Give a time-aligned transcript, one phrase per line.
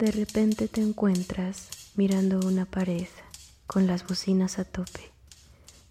[0.00, 3.08] De repente te encuentras mirando una pared
[3.66, 5.12] con las bocinas a tope,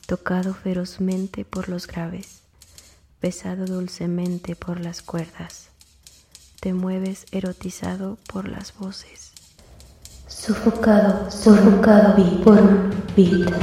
[0.08, 2.40] tocado ferozmente por los graves,
[3.22, 5.68] besado dulcemente por las cuerdas.
[6.60, 9.32] Te mueves erotizado por las voces.
[10.26, 13.54] Sofocado, sofocado por un beat.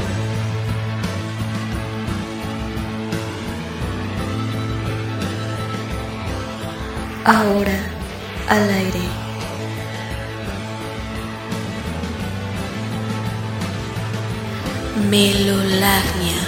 [7.25, 7.81] Ahora
[8.49, 9.16] al aire.
[14.97, 16.41] Melolagnia.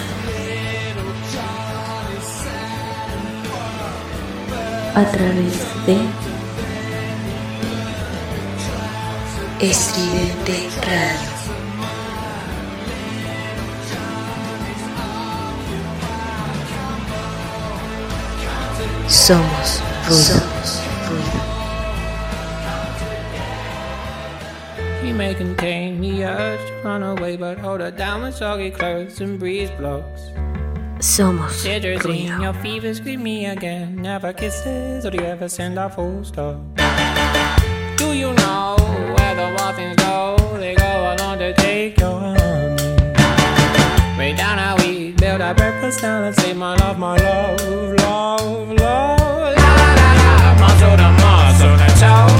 [4.94, 5.52] A través
[5.86, 5.98] de
[9.60, 11.28] Estridente Radio.
[19.08, 20.58] Somos ruido.
[25.18, 25.77] may contain
[26.18, 30.22] the urge to run away, but hold her down with soggy clothes and breeze blocks.
[30.98, 34.02] Somos Citrusine, your fevers greet me again.
[34.02, 36.56] Never kisses, or do you ever send a full stop?
[37.96, 38.76] Do you know
[39.16, 40.36] where the wild things go?
[40.58, 42.82] They go along to take your honey.
[44.18, 47.60] Way down how we build our breakfast down and say, My love, my love,
[48.00, 49.56] love, love.
[49.56, 50.10] La la la
[50.42, 52.37] la, muscle to muscle, to toe.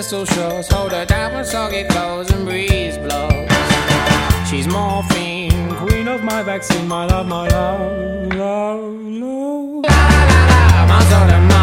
[0.00, 0.72] Pistol shots.
[0.72, 3.50] Hold her down when soggy clothes and breeze blows.
[4.48, 9.84] She's morphine, queen of my vaccine, my love, my love, love, love.
[9.84, 11.59] La la la, and muscle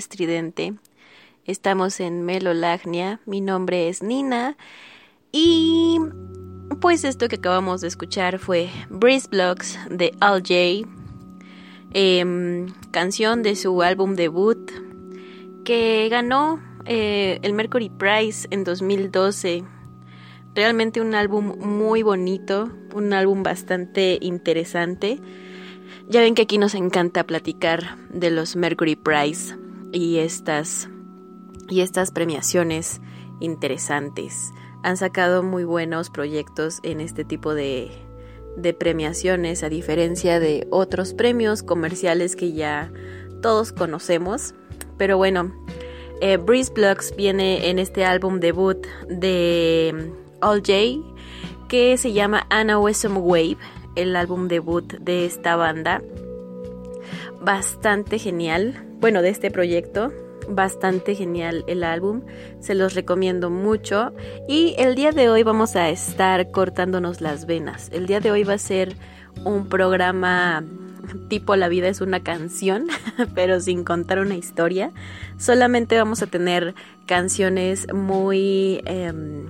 [0.00, 0.72] Estridente.
[1.44, 4.56] Estamos en Melolagnia, mi nombre es Nina
[5.30, 5.98] y
[6.80, 10.88] pues esto que acabamos de escuchar fue Breeze Blocks de Al J.
[11.92, 14.70] em, canción de su álbum debut
[15.66, 19.64] que ganó eh, el Mercury Prize en 2012.
[20.54, 25.20] Realmente un álbum muy bonito, un álbum bastante interesante.
[26.08, 29.59] Ya ven que aquí nos encanta platicar de los Mercury Prize
[29.92, 30.88] y estas
[31.68, 33.00] y estas premiaciones
[33.40, 34.52] interesantes.
[34.82, 37.90] Han sacado muy buenos proyectos en este tipo de,
[38.56, 42.90] de premiaciones, a diferencia de otros premios comerciales que ya
[43.40, 44.54] todos conocemos.
[44.96, 45.52] Pero bueno,
[46.20, 50.76] eh, Breeze Blocks viene en este álbum debut de mm, All J,
[51.68, 53.58] que se llama Anna Wessom Wave,
[53.96, 56.02] el álbum debut de esta banda.
[57.40, 60.12] Bastante genial, bueno, de este proyecto.
[60.48, 62.22] Bastante genial el álbum,
[62.60, 64.12] se los recomiendo mucho.
[64.48, 67.88] Y el día de hoy vamos a estar cortándonos las venas.
[67.92, 68.96] El día de hoy va a ser
[69.44, 70.64] un programa
[71.28, 72.86] tipo La vida es una canción,
[73.34, 74.90] pero sin contar una historia.
[75.38, 76.74] Solamente vamos a tener
[77.06, 78.82] canciones muy...
[78.86, 79.46] Em,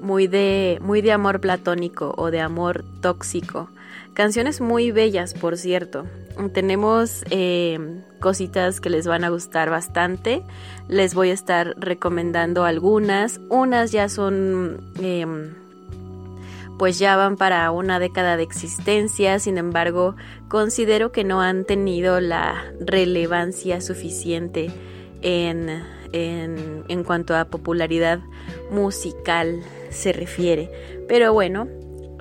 [0.00, 3.70] muy de, muy de amor platónico o de amor tóxico.
[4.12, 6.04] Canciones muy bellas, por cierto.
[6.52, 10.42] Tenemos em, cositas que les van a gustar bastante.
[10.88, 13.38] Les voy a estar recomendando algunas.
[13.50, 15.52] Unas ya son em,
[16.78, 20.16] pues ya van para una década de existencia, sin embargo,
[20.48, 24.70] considero que no han tenido la relevancia suficiente
[25.20, 25.68] en,
[26.12, 28.20] en, en cuanto a popularidad
[28.70, 29.60] musical
[29.90, 30.70] se refiere.
[31.08, 31.68] Pero bueno,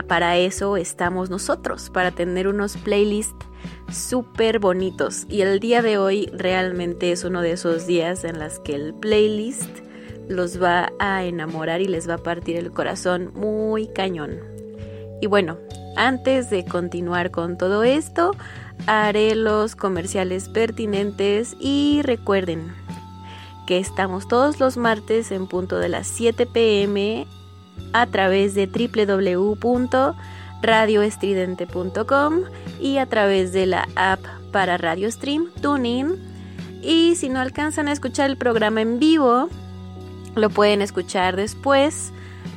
[0.09, 3.45] para eso estamos nosotros, para tener unos playlists
[3.93, 5.25] súper bonitos.
[5.29, 8.93] Y el día de hoy realmente es uno de esos días en las que el
[8.93, 9.79] playlist
[10.27, 14.39] los va a enamorar y les va a partir el corazón muy cañón.
[15.21, 15.57] Y bueno,
[15.95, 18.31] antes de continuar con todo esto,
[18.87, 22.73] haré los comerciales pertinentes y recuerden
[23.67, 27.25] que estamos todos los martes en punto de las 7 pm
[27.93, 28.67] a través de
[30.63, 32.41] www.radioestridente.com
[32.79, 34.21] y a través de la app
[34.51, 36.15] para Radio Stream TuneIn.
[36.81, 39.49] Y si no alcanzan a escuchar el programa en vivo,
[40.35, 42.11] lo pueden escuchar después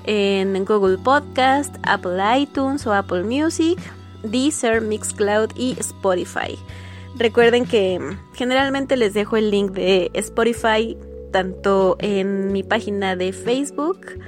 [0.05, 3.79] en Google Podcast, Apple iTunes o Apple Music,
[4.23, 6.59] Deezer, Mixcloud y Spotify.
[7.17, 8.01] Recuerden que
[8.35, 10.97] generalmente les dejo el link de Spotify
[11.33, 14.19] tanto en mi página de Facebook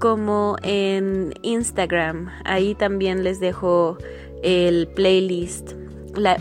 [0.00, 2.30] como en Instagram.
[2.44, 3.98] Ahí también les dejo
[4.42, 5.72] el playlist,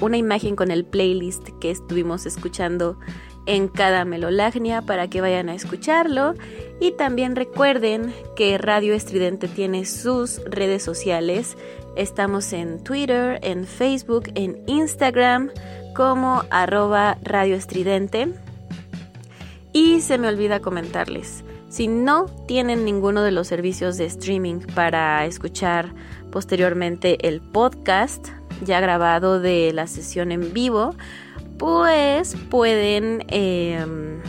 [0.02, 2.98] una imagen con el playlist que estuvimos escuchando
[3.46, 6.34] en cada melolagnia para que vayan a escucharlo.
[6.80, 11.58] Y también recuerden que Radio Estridente tiene sus redes sociales.
[11.96, 15.52] Estamos en Twitter, en Facebook, en Instagram
[15.96, 18.34] como arroba Radio Estridente.
[19.74, 25.26] Y se me olvida comentarles, si no tienen ninguno de los servicios de streaming para
[25.26, 25.92] escuchar
[26.32, 28.28] posteriormente el podcast
[28.64, 30.94] ya grabado de la sesión en vivo,
[31.58, 34.22] pues pueden, em,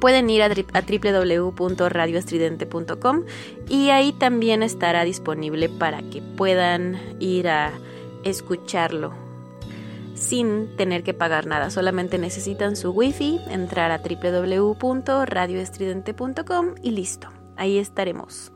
[0.00, 0.82] pueden ir a, a
[3.68, 7.70] y ahí también estará disponible para que puedan ir a
[8.24, 9.23] escucharlo
[10.24, 11.70] sin tener que pagar nada.
[11.70, 17.28] Solamente necesitan su wifi, entrar a www.radioestridente.com y listo.
[17.56, 18.52] Ahí estaremos.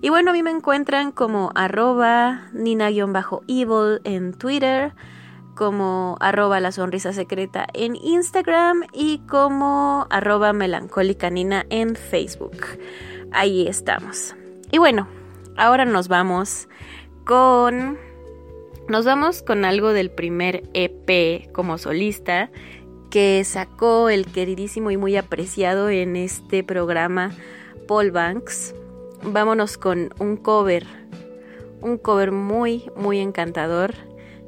[0.00, 4.92] Y bueno, a mí me encuentran como arroba nina-evil en Twitter
[5.58, 12.58] como arroba la sonrisa secreta en Instagram y como arroba melancólica nina en Facebook.
[13.32, 14.36] Ahí estamos.
[14.70, 15.08] Y bueno,
[15.56, 16.68] ahora nos vamos
[17.24, 17.98] con...
[18.88, 22.50] Nos vamos con algo del primer EP como solista
[23.10, 27.32] que sacó el queridísimo y muy apreciado en este programa
[27.86, 28.74] Paul Banks.
[29.22, 30.86] Vámonos con un cover,
[31.82, 33.92] un cover muy, muy encantador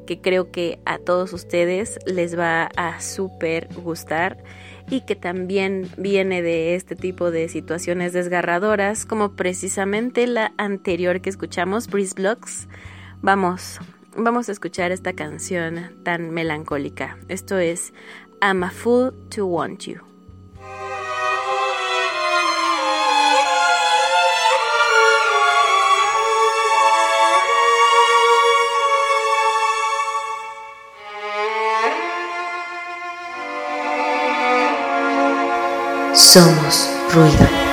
[0.07, 4.43] que creo que a todos ustedes les va a súper gustar
[4.89, 11.29] y que también viene de este tipo de situaciones desgarradoras como precisamente la anterior que
[11.29, 12.69] escuchamos, Breeze Blocks.
[13.21, 13.79] Vamos,
[14.17, 17.19] vamos a escuchar esta canción tan melancólica.
[17.29, 17.93] Esto es
[18.43, 20.01] I'm a Fool to Want You.
[36.15, 37.70] Somos ruido.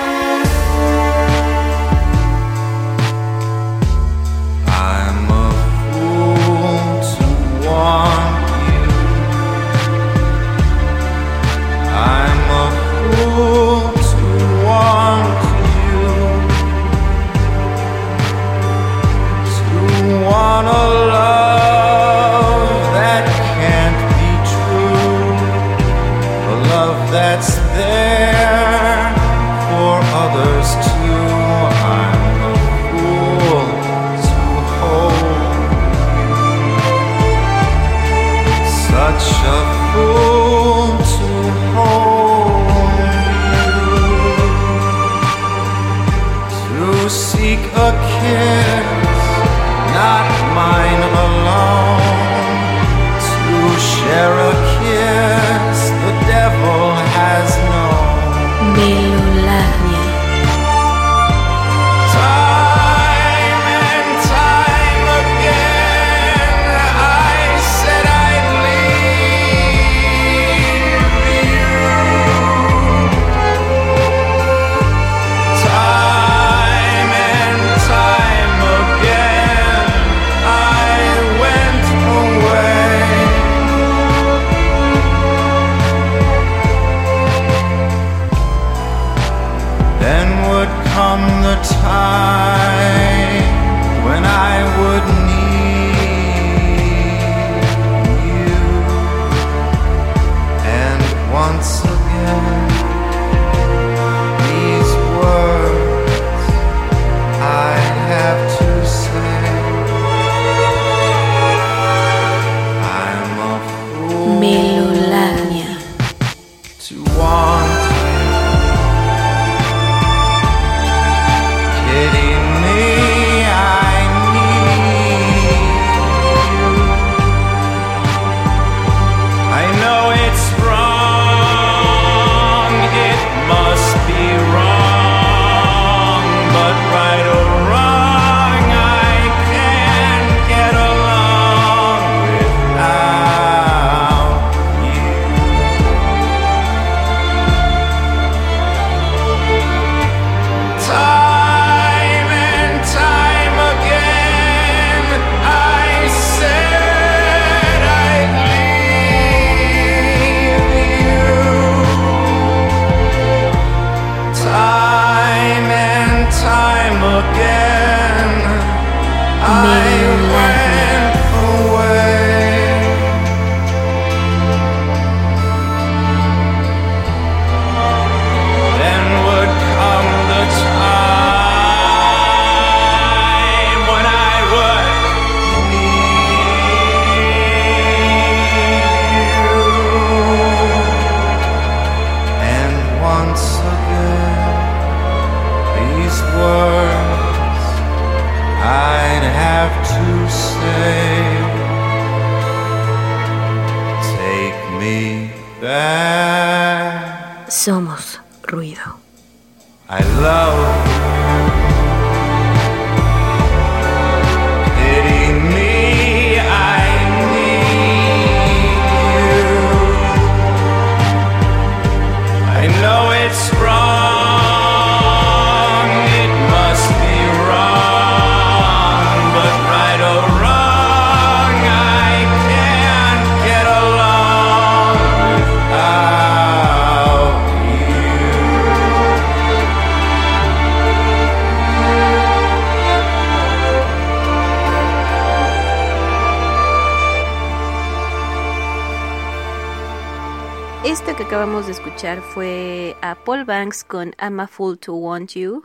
[253.47, 255.63] A Paul Banks con I'm a Fool to Want You.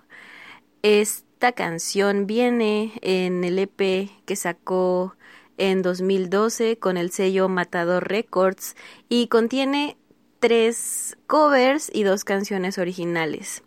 [0.83, 5.17] Esta canción viene en el EP que sacó
[5.59, 8.77] en 2012 con el sello Matador Records
[9.09, 9.97] y contiene
[10.41, 13.63] tres covers y dos canciones originales.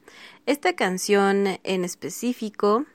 [0.45, 2.85] Esta canción en específico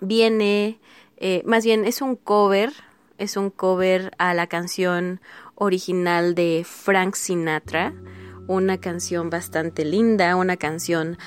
[0.00, 0.78] viene,
[1.16, 2.72] eh, más bien es un cover,
[3.18, 5.20] es un cover a la canción
[5.54, 7.94] original de Frank Sinatra,
[8.48, 11.18] una canción bastante linda, una canción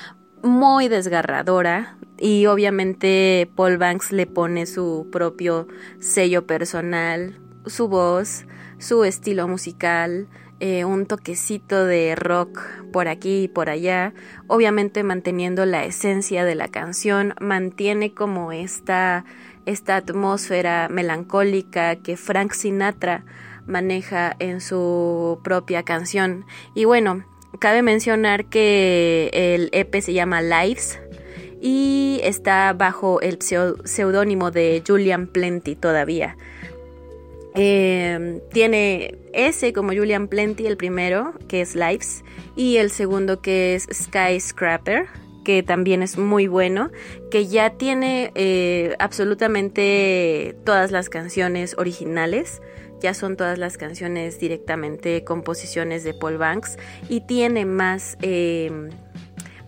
[0.42, 5.68] muy desgarradora y obviamente Paul Banks le pone su propio
[6.00, 8.44] sello personal, su voz,
[8.78, 12.60] su estilo musical, eh, un toquecito de rock
[12.92, 14.14] por aquí y por allá,
[14.48, 19.24] obviamente manteniendo la esencia de la canción, mantiene como esta,
[19.64, 23.24] esta atmósfera melancólica que Frank Sinatra
[23.66, 26.44] maneja en su propia canción.
[26.74, 27.24] Y bueno,
[27.58, 31.00] cabe mencionar que el EP se llama Lives
[31.60, 36.36] y está bajo el seudónimo de Julian Plenty todavía.
[37.54, 42.24] Eh, tiene ese como Julian Plenty, el primero, que es Lives,
[42.56, 45.06] y el segundo que es Skyscraper,
[45.44, 46.90] que también es muy bueno,
[47.30, 52.62] que ya tiene eh, absolutamente todas las canciones originales,
[53.02, 56.78] ya son todas las canciones directamente composiciones de Paul Banks
[57.08, 58.16] y tiene más...
[58.22, 58.90] Eh,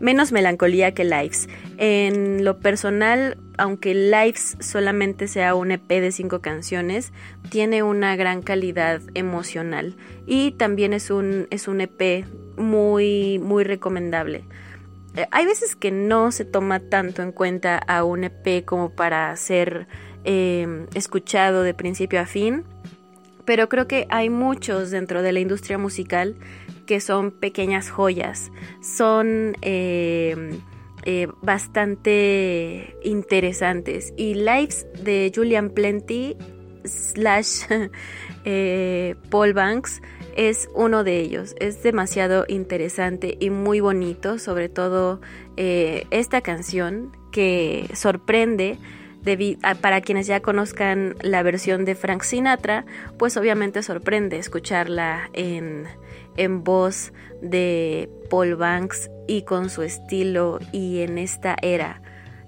[0.00, 1.49] menos melancolía que Lives.
[1.79, 7.12] En lo personal, aunque Lives solamente sea un EP de cinco canciones,
[7.49, 12.26] tiene una gran calidad emocional y también es un, es un EP
[12.57, 14.45] muy, muy recomendable.
[15.17, 19.35] Eh, hay veces que no se toma tanto en cuenta a un EP como para
[19.37, 19.87] ser
[20.25, 22.64] eh, escuchado de principio a fin,
[23.45, 26.37] pero creo que hay muchos dentro de la industria musical
[26.87, 30.59] que son pequeñas joyas, son eh,
[31.05, 34.13] eh, bastante interesantes.
[34.17, 36.37] Y Lives de Julian Plenty
[36.85, 37.63] slash
[38.45, 40.03] eh, Paul Banks
[40.37, 41.55] es uno de ellos.
[41.59, 45.21] Es demasiado interesante y muy bonito, sobre todo
[45.57, 48.79] esta canción que sorprende.
[49.81, 52.85] Para quienes ya conozcan la versión de Frank Sinatra,
[53.19, 55.87] pues obviamente sorprende escucharla en,
[56.37, 62.02] en voz de Paul Banks y con su estilo y en esta era.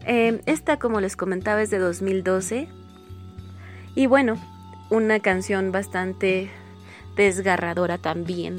[0.04, 2.68] Em, esta, como les comentaba, es de 2012
[3.94, 4.36] y bueno,
[4.90, 6.50] una canción bastante
[7.16, 8.56] desgarradora también,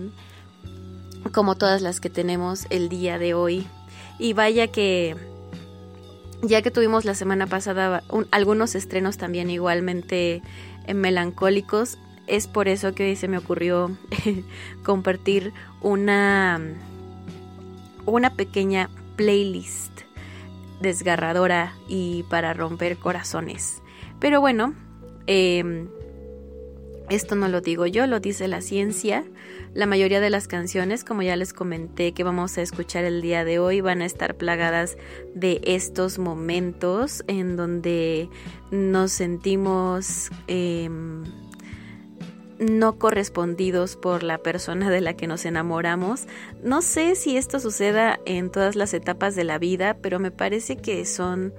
[1.32, 3.68] como todas las que tenemos el día de hoy.
[4.20, 5.16] Y vaya que,
[6.42, 10.42] ya que tuvimos la semana pasada algunos estrenos también igualmente
[10.86, 13.98] eh, melancólicos, es por eso que hoy se me ocurrió
[14.84, 16.60] compartir una,
[18.06, 20.02] una pequeña playlist
[20.82, 23.82] desgarradora y para romper corazones.
[24.20, 24.74] Pero bueno,
[25.26, 25.88] em,
[27.10, 29.24] esto no lo digo yo, lo dice la ciencia.
[29.74, 33.46] La mayoría de las canciones, como ya les comenté que vamos a escuchar el día
[33.46, 34.98] de hoy, van a estar plagadas
[35.34, 38.30] de estos momentos en donde
[38.72, 40.30] nos sentimos...
[40.48, 41.24] Em,
[42.60, 46.26] no correspondidos por la persona de la que nos enamoramos.
[46.64, 50.78] No sé si esto suceda en todas las etapas de la vida, pero me parece
[50.78, 51.54] que son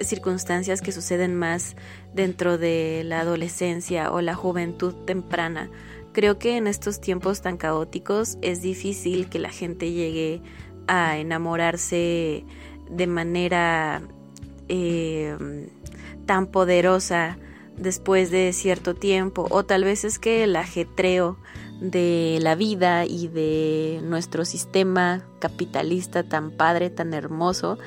[0.00, 1.76] circunstancias que suceden más
[2.14, 5.70] dentro de la adolescencia o la juventud temprana.
[6.12, 10.42] Creo que en estos tiempos tan caóticos es difícil que la gente llegue
[10.86, 12.44] a enamorarse
[12.90, 14.02] de manera
[14.68, 15.36] eh,
[16.26, 17.38] tan poderosa
[17.76, 21.38] después de cierto tiempo o tal vez es que el ajetreo
[21.80, 27.78] de la vida y de nuestro sistema capitalista tan padre, tan hermoso,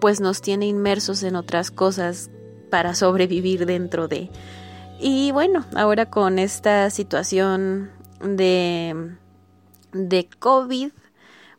[0.00, 2.30] pues nos tiene inmersos en otras cosas
[2.70, 4.30] para sobrevivir dentro de.
[4.98, 9.16] Y bueno, ahora con esta situación de,
[9.92, 10.90] de COVID,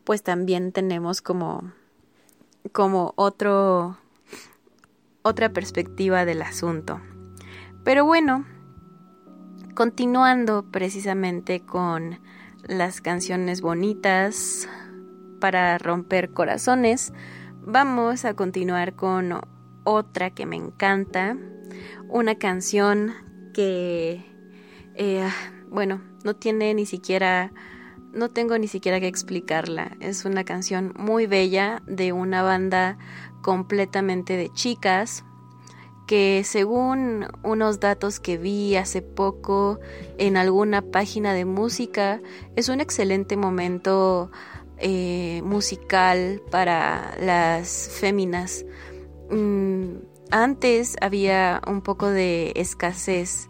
[0.03, 1.71] pues también tenemos como,
[2.71, 3.97] como otro,
[5.21, 6.99] otra perspectiva del asunto.
[7.83, 8.45] Pero bueno,
[9.75, 12.19] continuando precisamente con
[12.67, 14.67] las canciones bonitas
[15.39, 17.13] para romper corazones,
[17.69, 19.41] vamos a continuar con
[19.83, 21.35] otra que me encanta,
[22.07, 23.13] una canción
[23.53, 24.25] que,
[24.95, 25.29] eh,
[25.69, 27.51] bueno, no tiene ni siquiera,
[28.13, 32.97] no tengo ni siquiera que explicarla, es una canción muy bella de una banda
[33.41, 35.25] completamente de chicas,
[36.07, 39.81] que según unos datos que vi hace poco
[40.17, 42.21] en alguna página de música,
[42.55, 44.31] es un excelente momento
[44.79, 48.65] eh, musical para las féminas.
[49.29, 49.97] Mm,
[50.31, 53.46] antes había un poco de escasez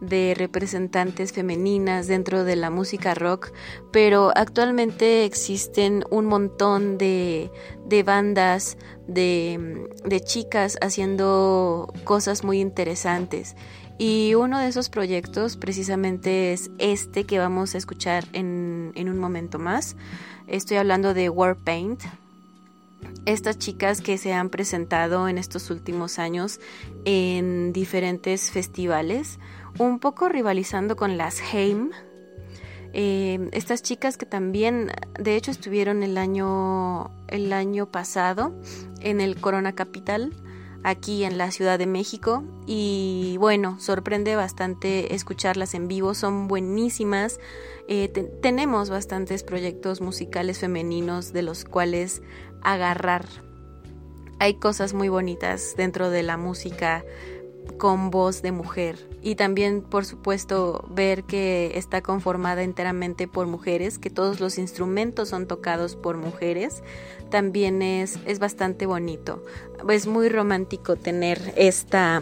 [0.00, 3.52] de representantes femeninas dentro de la música rock,
[3.92, 7.50] pero actualmente existen un montón de,
[7.86, 13.56] de bandas de, de, chicas haciendo cosas muy interesantes.
[13.98, 19.18] Y uno de esos proyectos precisamente es este que vamos a escuchar en, en un
[19.18, 19.94] momento más.
[20.46, 22.00] Estoy hablando de Warpaint,
[23.26, 26.60] estas chicas que se han presentado en estos últimos años
[27.04, 29.38] en diferentes festivales
[29.78, 31.90] un poco rivalizando con las Heim.
[32.92, 38.52] Eh, estas chicas que también, de hecho, estuvieron el año, el año pasado
[39.00, 40.32] en el Corona Capital,
[40.82, 42.42] aquí en la Ciudad de México.
[42.66, 47.38] Y bueno, sorprende bastante escucharlas en vivo, son buenísimas.
[47.88, 48.08] Eh,
[48.42, 52.22] tenemos bastantes proyectos musicales femeninos de los cuales
[52.62, 53.26] agarrar.
[54.38, 57.04] Hay cosas muy bonitas dentro de la música
[57.80, 59.08] con voz de mujer.
[59.22, 65.30] Y también, por supuesto, ver que está conformada enteramente por mujeres, que todos los instrumentos
[65.30, 66.82] son tocados por mujeres,
[67.30, 69.42] también es, es bastante bonito.
[69.88, 72.20] Es muy romántico tener esta,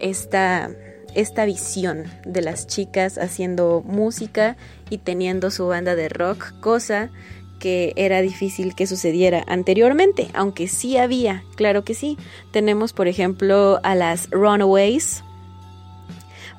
[0.00, 0.70] esta,
[1.14, 4.56] esta visión de las chicas haciendo música
[4.88, 7.10] y teniendo su banda de rock, cosa
[7.64, 12.18] que era difícil que sucediera anteriormente, aunque sí había, claro que sí.
[12.50, 15.24] Tenemos, por ejemplo, a las Runaways,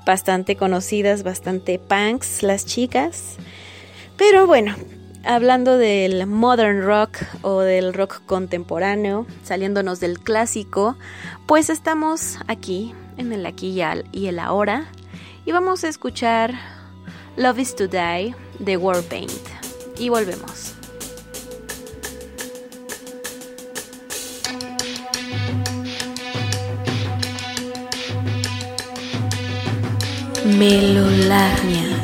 [0.03, 3.35] bastante conocidas, bastante punks las chicas.
[4.17, 4.75] Pero bueno,
[5.23, 10.97] hablando del modern rock o del rock contemporáneo, saliéndonos del clásico,
[11.45, 13.79] pues estamos aquí, en el aquí
[14.11, 14.87] y el ahora,
[15.45, 16.55] y vamos a escuchar
[17.37, 19.31] Love is to Die de Warpaint.
[19.99, 20.74] Y volvemos.
[30.45, 31.94] melularnya.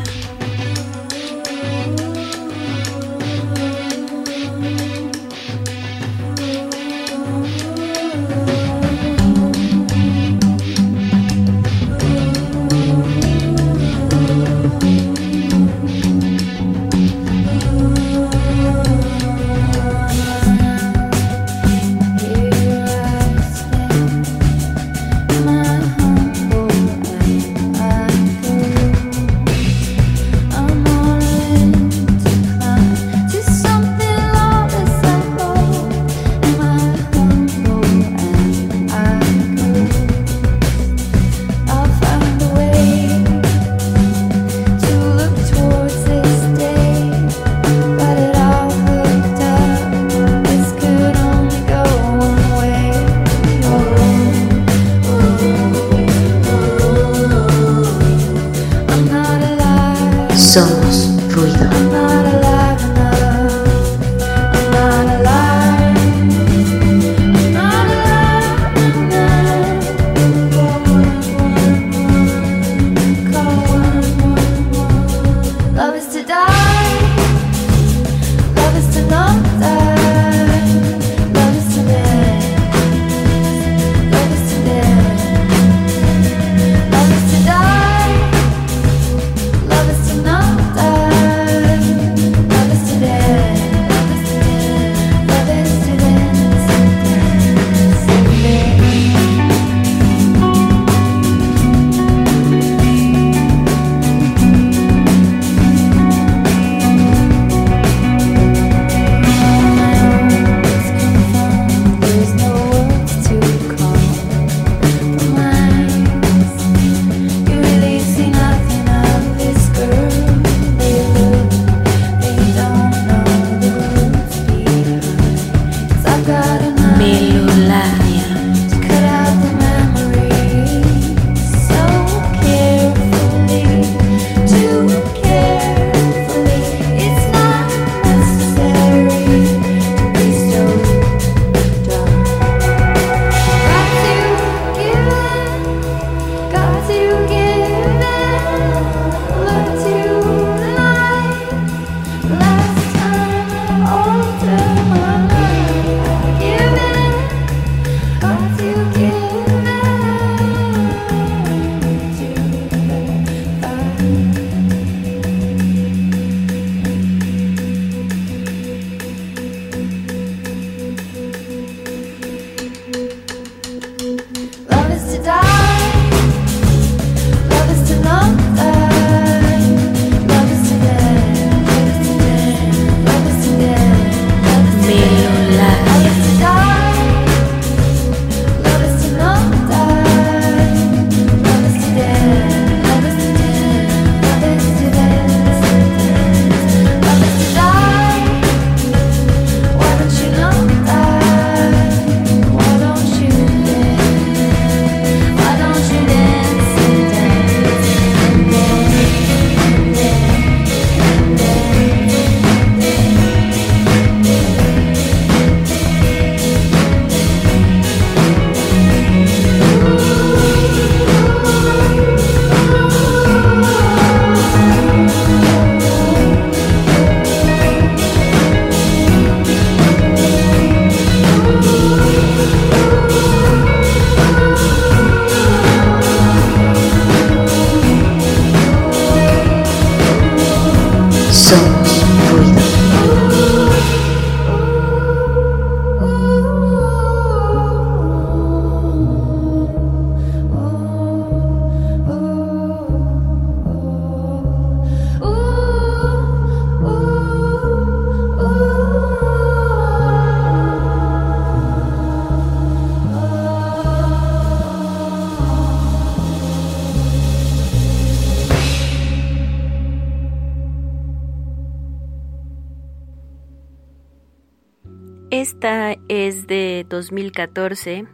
[277.11, 278.07] 2014,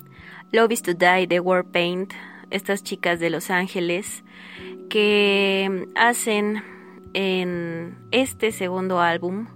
[0.52, 2.14] Love is to Die de Warpaint,
[2.50, 4.24] estas chicas de Los Ángeles
[4.90, 6.64] que hacen
[7.14, 9.48] en este segundo álbum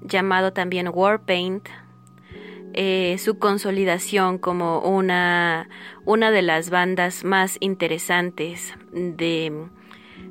[0.00, 1.68] llamado también Warpaint
[2.72, 5.68] eh, su consolidación como una,
[6.06, 9.66] una de las bandas más interesantes de,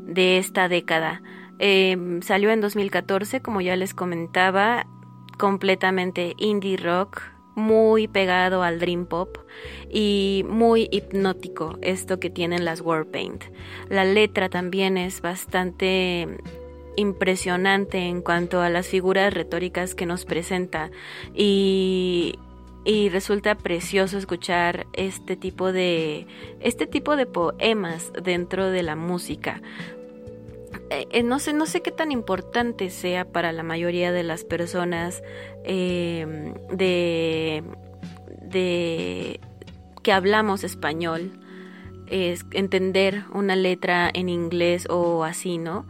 [0.07, 1.21] de esta década.
[1.59, 4.87] Eh, salió en 2014, como ya les comentaba,
[5.37, 7.21] completamente indie rock,
[7.59, 9.37] muy pegado al dream pop
[9.89, 13.43] y muy hipnótico esto que tienen las Warpaint.
[13.89, 16.27] La letra también es bastante
[16.95, 20.91] impresionante en cuanto a las figuras retóricas que nos presenta
[21.33, 22.35] y,
[22.83, 26.27] y resulta precioso escuchar este tipo de
[26.59, 29.61] este tipo de poemas dentro de la música
[30.89, 34.43] eh, eh, no sé no sé qué tan importante sea para la mayoría de las
[34.43, 35.23] personas
[35.63, 37.63] eh, de
[38.41, 39.39] de
[40.01, 41.31] que hablamos español
[42.07, 45.85] es entender una letra en inglés o así no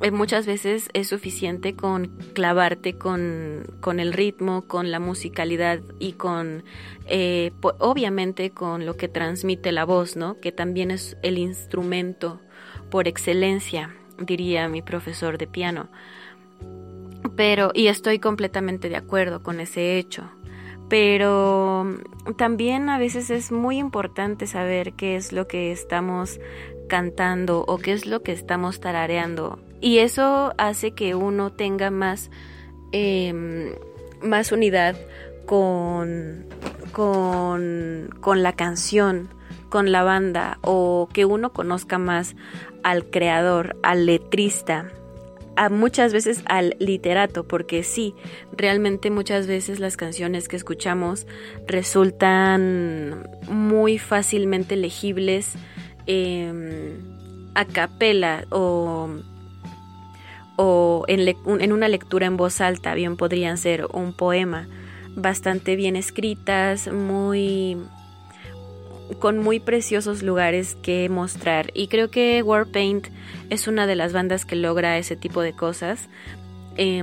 [0.00, 6.12] eh, muchas veces es suficiente con clavarte con, con, el ritmo, con la musicalidad y
[6.12, 6.64] con,
[7.06, 10.40] eh, obviamente, con lo que transmite la voz, ¿no?
[10.40, 12.40] Que también es el instrumento
[12.88, 15.88] por excelencia, diría mi profesor de piano.
[17.36, 20.30] Pero, y estoy completamente de acuerdo con ese hecho.
[20.88, 21.86] Pero
[22.36, 26.40] también a veces es muy importante saber qué es lo que estamos
[26.88, 32.30] cantando o qué es lo que estamos tarareando y eso hace que uno tenga más,
[32.92, 33.74] eh,
[34.22, 34.96] más unidad
[35.46, 36.46] con,
[36.92, 39.28] con, con la canción,
[39.70, 42.36] con la banda, o que uno conozca más
[42.82, 44.90] al creador, al letrista,
[45.56, 48.14] a muchas veces al literato, porque sí,
[48.52, 51.26] realmente muchas veces las canciones que escuchamos
[51.66, 55.52] resultan muy fácilmente legibles
[56.06, 56.98] eh,
[57.54, 59.10] a capela o
[60.62, 64.68] o en, una lectura en voz alta, bien podrían ser un poema,
[65.16, 67.78] bastante bien escritas, muy
[69.18, 73.08] con muy preciosos lugares que mostrar y creo que Warpaint
[73.50, 76.08] es una de las bandas que logra ese tipo de cosas.
[76.76, 77.02] Eh,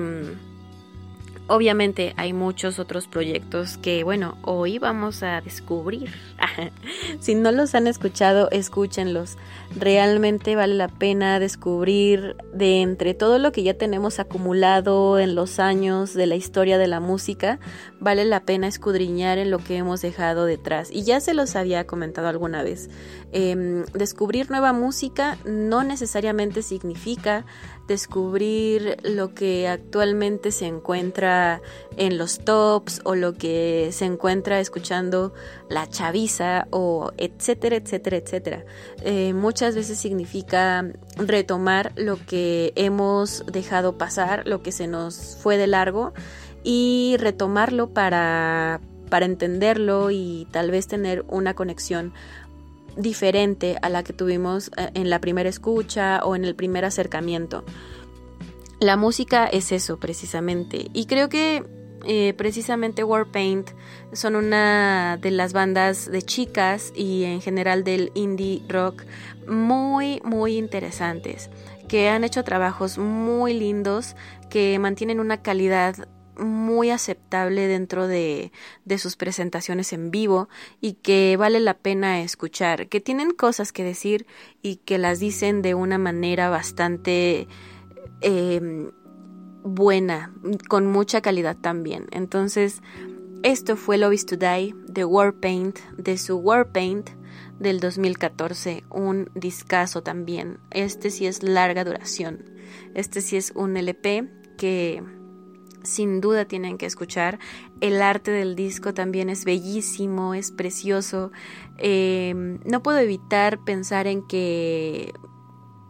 [1.49, 6.11] Obviamente hay muchos otros proyectos que, bueno, hoy vamos a descubrir.
[7.21, 9.37] si no los han escuchado, escúchenlos.
[9.73, 15.59] Realmente vale la pena descubrir de entre todo lo que ya tenemos acumulado en los
[15.59, 17.59] años de la historia de la música,
[18.01, 20.89] vale la pena escudriñar en lo que hemos dejado detrás.
[20.91, 22.89] Y ya se los había comentado alguna vez.
[23.31, 27.45] Eh, descubrir nueva música no necesariamente significa
[27.87, 31.61] descubrir lo que actualmente se encuentra
[31.95, 35.33] en los tops o lo que se encuentra escuchando
[35.69, 38.65] la chaviza o etcétera, etcétera, etcétera.
[39.03, 45.57] Eh, muchas veces significa retomar lo que hemos dejado pasar, lo que se nos fue
[45.57, 46.13] de largo
[46.63, 52.13] y retomarlo para, para entenderlo y tal vez tener una conexión
[52.97, 57.63] diferente a la que tuvimos eh, en la primera escucha o en el primer acercamiento.
[58.79, 61.63] La música es eso precisamente y creo que
[62.05, 63.71] eh, precisamente Warpaint
[64.13, 69.03] son una de las bandas de chicas y en general del indie rock
[69.47, 71.49] muy muy interesantes
[71.87, 74.15] que han hecho trabajos muy lindos
[74.49, 76.07] que mantienen una calidad
[76.39, 78.51] muy aceptable dentro de,
[78.85, 80.49] de, sus presentaciones en vivo
[80.81, 84.25] y que vale la pena escuchar, que tienen cosas que decir
[84.61, 87.47] y que las dicen de una manera bastante
[88.21, 88.91] eh,
[89.63, 90.33] buena,
[90.67, 92.07] con mucha calidad también.
[92.11, 92.81] Entonces,
[93.43, 97.09] esto fue Love is to Die de Warpaint, de su Warpaint
[97.59, 100.59] del 2014, un discazo también.
[100.71, 102.43] Este sí es larga duración.
[102.93, 105.03] Este sí es un LP que
[105.87, 107.39] sin duda tienen que escuchar.
[107.81, 111.31] El arte del disco también es bellísimo, es precioso.
[111.77, 112.33] Eh,
[112.65, 115.13] no puedo evitar pensar en que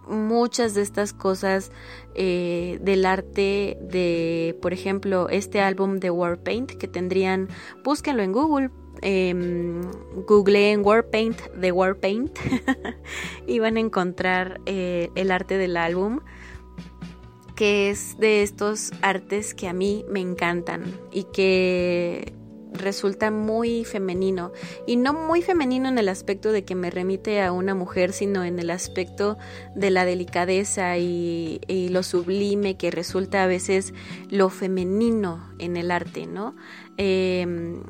[0.08, 1.72] muchas de estas cosas
[2.16, 7.50] eh, del arte de, por ejemplo, este álbum de Warpaint que tendrían,
[7.84, 8.70] búsquenlo en Google,
[9.02, 9.34] eh,
[10.28, 12.38] googleen Warpaint de Warpaint
[13.48, 16.22] y van a encontrar eh, el arte del álbum
[17.58, 22.32] que es de estos artes que a mí me encantan y que
[22.72, 24.52] resulta muy femenino
[24.86, 28.44] y no muy femenino en el aspecto de que me remite a una mujer, sino
[28.44, 29.40] en el aspecto
[29.76, 33.94] de la delicadeza y, lo sublime que resulta a veces
[34.30, 36.56] lo femenino en el arte, ¿no?
[36.98, 37.82] Eh,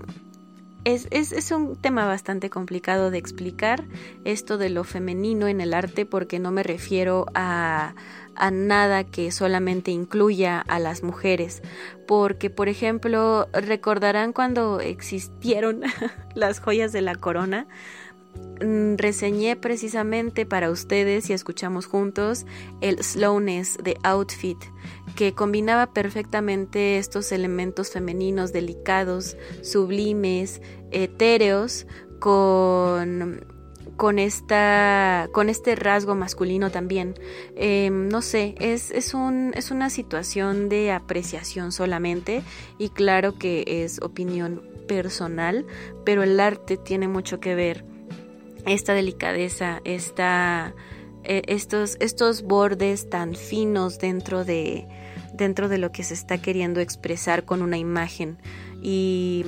[0.85, 3.83] es, es, es, un tema bastante complicado de explicar
[4.23, 7.93] esto de lo femenino en el arte porque no me refiero a,
[8.37, 11.61] a nada que solamente incluya a las mujeres.
[12.07, 15.81] Porque, por ejemplo, recordarán cuando existieron
[16.35, 17.67] las joyas de la corona.
[18.61, 22.45] Mm, reseñé precisamente para ustedes y escuchamos juntos
[22.81, 24.57] el slowness de outfit
[25.15, 31.87] que combinaba perfectamente estos elementos femeninos delicados, sublimes, etéreos
[32.19, 33.56] con
[33.97, 37.15] con esta con este rasgo masculino también.
[37.55, 42.43] Eh, no sé es, es, un, es una situación de apreciación solamente
[42.77, 45.65] y claro que es opinión personal
[46.05, 47.83] pero el arte tiene mucho que ver
[48.65, 50.73] esta delicadeza esta
[51.25, 54.87] eh, estos estos bordes tan finos dentro de
[55.37, 58.37] dentro de lo que se está queriendo expresar con una imagen.
[58.81, 59.45] Y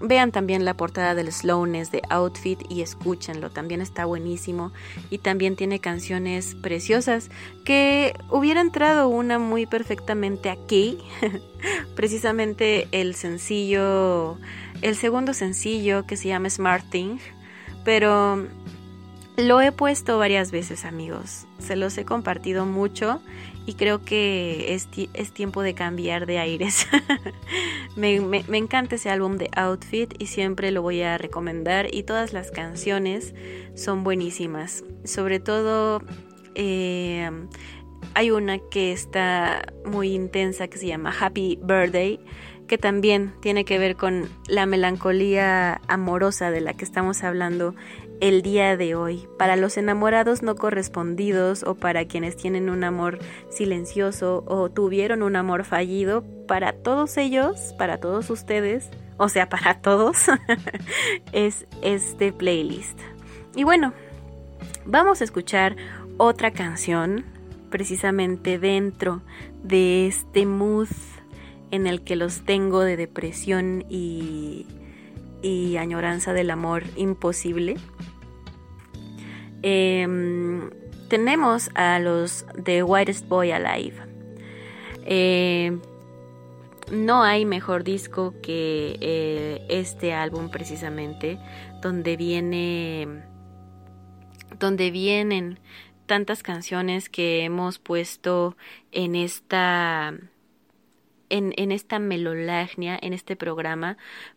[0.00, 4.72] Vean también la portada del Slowness de Outfit y escúchenlo, también está buenísimo.
[5.08, 7.30] Y también tiene canciones preciosas
[7.64, 10.98] que hubiera entrado una muy perfectamente aquí,
[11.96, 14.36] precisamente el sencillo,
[14.82, 17.18] el segundo sencillo que se llama Smart Thing,
[17.84, 18.46] pero
[19.36, 23.20] lo he puesto varias veces amigos, se los he compartido mucho
[23.66, 26.86] y creo que es, es tiempo de cambiar de aires.
[27.96, 32.32] me, me, encanta ese álbum de Outfit y siempre lo voy a recomendar y todas
[32.32, 33.34] las canciones
[33.74, 34.84] son buenísimas.
[35.04, 36.02] Sobre todo
[36.54, 37.30] eh,
[38.14, 42.20] hay una que está muy intensa que se llama Happy Birthday
[42.66, 47.74] que también tiene que ver con la melancolía amorosa de la que estamos hablando
[48.20, 53.18] el día de hoy, para los enamorados no correspondidos o para quienes tienen un amor
[53.50, 59.80] silencioso o tuvieron un amor fallido, para todos ellos, para todos ustedes, o sea, para
[59.80, 60.26] todos,
[61.32, 62.98] es este playlist.
[63.54, 63.92] Y bueno,
[64.84, 65.76] vamos a escuchar
[66.16, 67.24] otra canción
[67.70, 69.22] precisamente dentro
[69.62, 70.88] de este mood
[71.70, 74.66] en el que los tengo de depresión y,
[75.44, 77.76] y añoranza del amor imposible.
[79.62, 80.08] Eh,
[81.08, 83.96] tenemos a los The Whitest Boy Alive.
[85.04, 85.78] Eh,
[86.90, 91.38] no hay mejor disco que eh, este álbum precisamente,
[91.82, 93.22] donde viene,
[94.58, 95.60] donde vienen
[96.06, 98.56] tantas canciones que hemos puesto
[98.92, 100.14] en esta
[101.30, 103.96] en, en esta melolagnia, en este programa,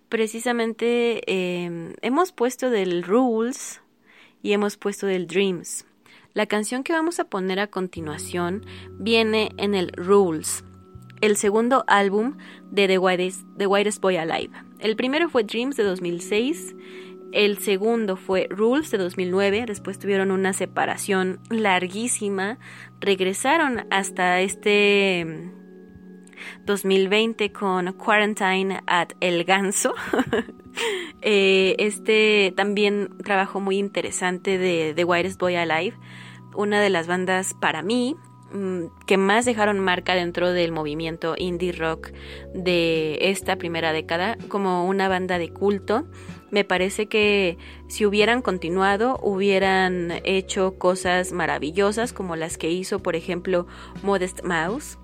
[0.09, 3.81] precisamente eh, hemos puesto del Rules,
[4.41, 5.85] y hemos puesto del Dreams.
[6.33, 10.63] La canción que vamos a poner a continuación viene en el Rules,
[11.21, 12.37] el segundo álbum
[12.71, 14.51] de The Whitest, Boy Alive.
[14.79, 16.75] El primero fue Dreams de 2006,
[17.33, 22.59] el segundo fue Rules de 2009, después tuvieron una separación larguísima,
[23.01, 25.51] regresaron hasta este
[26.65, 29.93] 2020 con Quarantine at El Ganso.
[31.21, 35.97] eh, este también trabajo muy interesante de The Whitest Boy Alive,
[36.55, 38.15] una de las bandas para mí
[38.51, 42.11] mm, que más dejaron marca dentro del movimiento indie rock
[42.53, 46.05] de esta primera década como una banda de culto.
[46.49, 47.57] Me parece que
[47.87, 53.67] si hubieran continuado hubieran hecho cosas maravillosas como las que hizo por ejemplo
[54.01, 54.97] Modest Mouse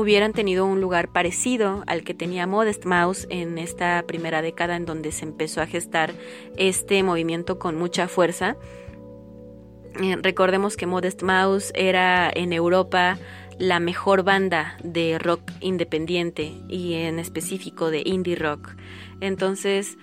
[0.00, 4.86] hubieran tenido un lugar parecido al que tenía Modest Mouse en esta primera década en
[4.86, 6.12] donde se empezó a gestar
[6.56, 8.56] este movimiento con mucha fuerza.
[10.00, 13.18] Eh, recordemos que Modest Mouse era en Europa
[13.58, 18.74] la mejor banda de rock independiente y en específico de indie rock.
[19.20, 19.98] Entonces,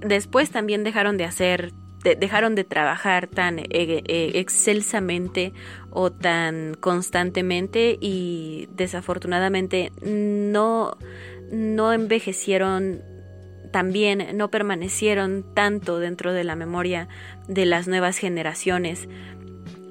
[0.00, 1.72] después también dejaron de hacer
[2.02, 5.52] de, dejaron de trabajar tan eh, eh, excelsamente
[5.90, 10.96] o tan constantemente y desafortunadamente no,
[11.50, 13.02] no envejecieron
[13.72, 17.08] también no permanecieron tanto dentro de la memoria
[17.48, 19.08] de las nuevas generaciones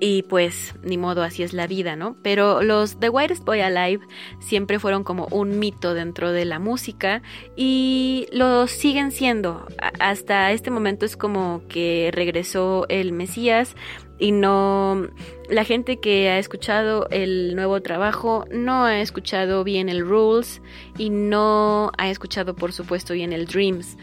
[0.03, 2.17] y pues ni modo, así es la vida, ¿no?
[2.23, 4.03] Pero los The Whitest Boy Alive
[4.39, 7.21] siempre fueron como un mito dentro de la música
[7.55, 9.67] y lo siguen siendo.
[9.99, 13.75] Hasta este momento es como que regresó el Mesías
[14.17, 15.07] y no
[15.49, 20.63] la gente que ha escuchado el nuevo trabajo no ha escuchado bien el Rules
[20.97, 23.97] y no ha escuchado por supuesto bien el Dreams.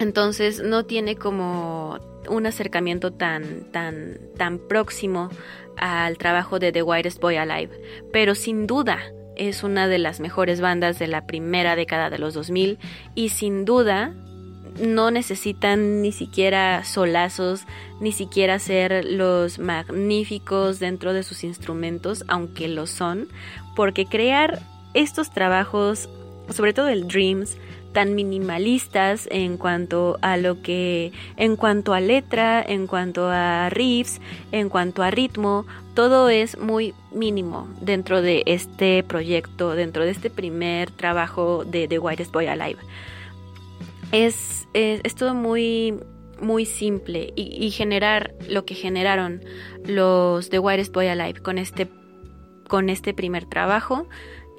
[0.00, 5.28] Entonces no tiene como un acercamiento tan tan tan próximo
[5.76, 7.70] al trabajo de The Whitest Boy Alive,
[8.12, 8.98] pero sin duda
[9.36, 12.78] es una de las mejores bandas de la primera década de los 2000
[13.14, 14.14] y sin duda
[14.80, 17.64] no necesitan ni siquiera solazos,
[18.00, 23.28] ni siquiera ser los magníficos dentro de sus instrumentos, aunque lo son,
[23.76, 24.60] porque crear
[24.94, 26.08] estos trabajos,
[26.48, 27.56] sobre todo el Dreams,
[27.92, 34.20] tan minimalistas en cuanto a lo que, en cuanto a letra, en cuanto a riffs,
[34.52, 40.30] en cuanto a ritmo, todo es muy mínimo dentro de este proyecto, dentro de este
[40.30, 42.78] primer trabajo de The Whitest Boy Alive.
[44.12, 45.94] Es, es, todo muy
[46.40, 49.44] muy simple y, y, generar lo que generaron
[49.84, 51.86] los The Whitest Boy Alive con este
[52.66, 54.06] con este primer trabajo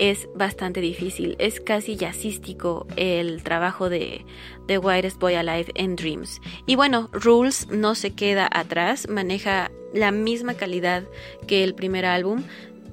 [0.02, 1.36] es bastante difícil.
[1.38, 4.26] Es casi jazzístico el trabajo de
[4.66, 6.41] The Whitest Boy Alive en Dreams.
[6.66, 11.04] Y bueno, Rules no se queda atrás, maneja la misma calidad
[11.45, 12.41] que el primer álbum,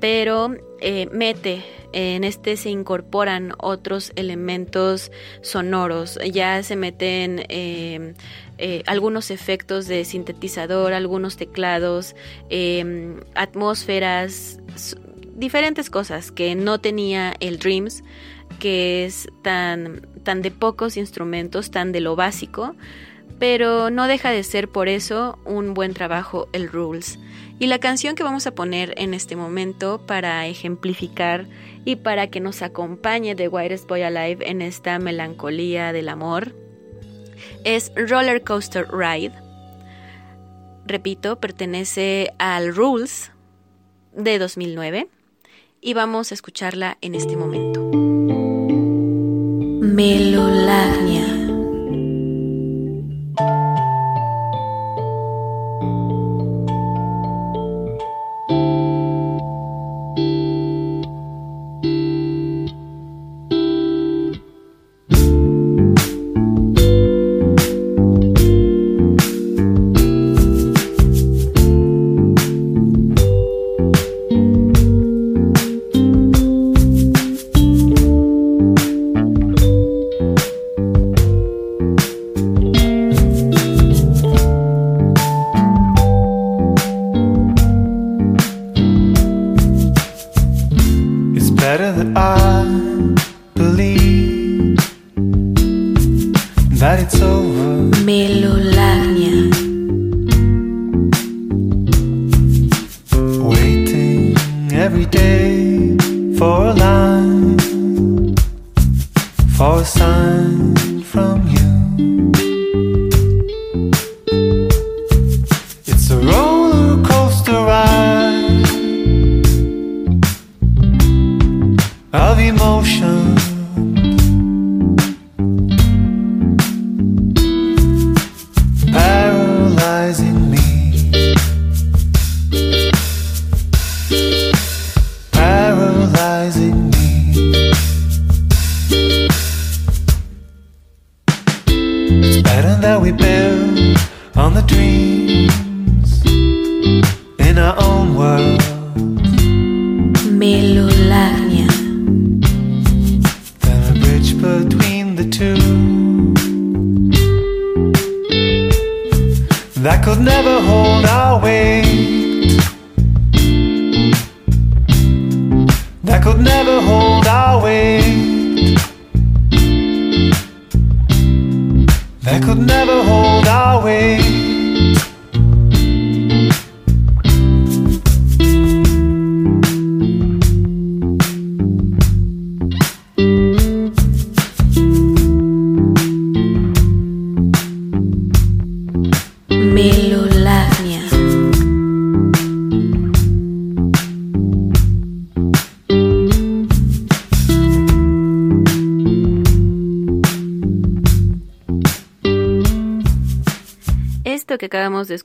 [0.00, 8.12] pero eh, mete en este se incorporan otros elementos sonoros, ya se meten eh,
[8.58, 12.14] eh, algunos efectos de sintetizador, algunos teclados,
[12.50, 14.60] eh, atmósferas,
[15.38, 18.02] diferentes cosas que no tenía el Dreams,
[18.58, 22.74] que es tan, tan de pocos instrumentos, tan de lo básico,
[23.38, 27.20] pero no deja de ser por eso un buen trabajo el Rules.
[27.60, 31.46] Y la canción que vamos a poner en este momento para ejemplificar
[31.84, 36.54] y para que nos acompañe The Whitest Boy Alive en esta melancolía del amor
[37.64, 39.32] es Roller Coaster Ride.
[40.86, 43.30] Repito, pertenece al Rules
[44.14, 45.08] de 2009
[45.80, 47.88] y vamos a escucharla en este momento.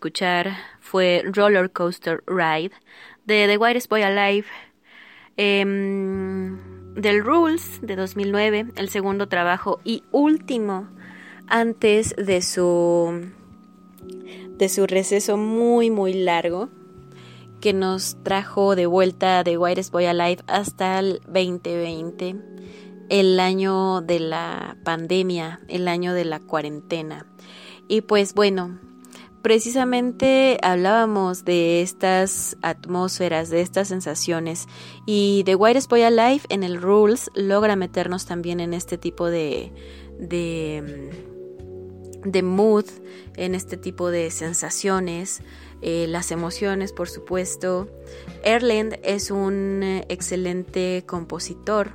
[0.03, 2.71] Escuchar fue Roller Coaster Ride
[3.23, 4.45] de The Whitest Boy Alive,
[5.37, 6.59] em,
[6.95, 10.89] del Rules de 2009, el segundo trabajo y último
[11.47, 13.31] antes de su
[14.57, 16.67] de su receso muy muy largo
[17.61, 22.35] que nos trajo de vuelta de Whitest Boy Alive hasta el 2020,
[23.07, 27.25] el año de la pandemia, el año de la cuarentena.
[27.87, 28.79] Y pues bueno,
[29.43, 34.67] precisamente hablábamos de estas atmósferas, de estas sensaciones
[35.05, 39.71] y The Whitest Boy Alive en el Rules logra meternos también en este tipo de
[40.17, 41.11] de,
[42.23, 42.85] de mood,
[43.35, 45.41] en este tipo de sensaciones,
[45.81, 47.89] eh, las emociones por supuesto.
[48.43, 51.91] Erland es un eh, excelente compositor,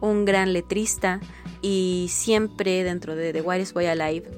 [0.00, 1.20] un gran letrista
[1.62, 4.28] y siempre dentro de The Whitest Boy Alive,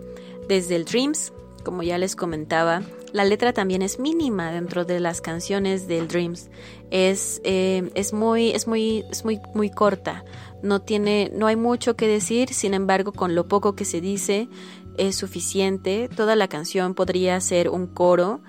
[0.49, 1.33] desde el Dreams,
[1.63, 2.83] como ya les comentaba,
[3.13, 6.51] la letra también es mínima dentro de las canciones del Dreams.
[6.91, 10.25] Es, eh, es muy, es muy, es muy, muy corta.
[10.63, 12.53] No tiene, no hay mucho que decir.
[12.55, 14.49] Sin embargo, con lo poco que se dice
[14.97, 16.09] es suficiente.
[16.15, 18.41] Toda la canción podría ser un coro.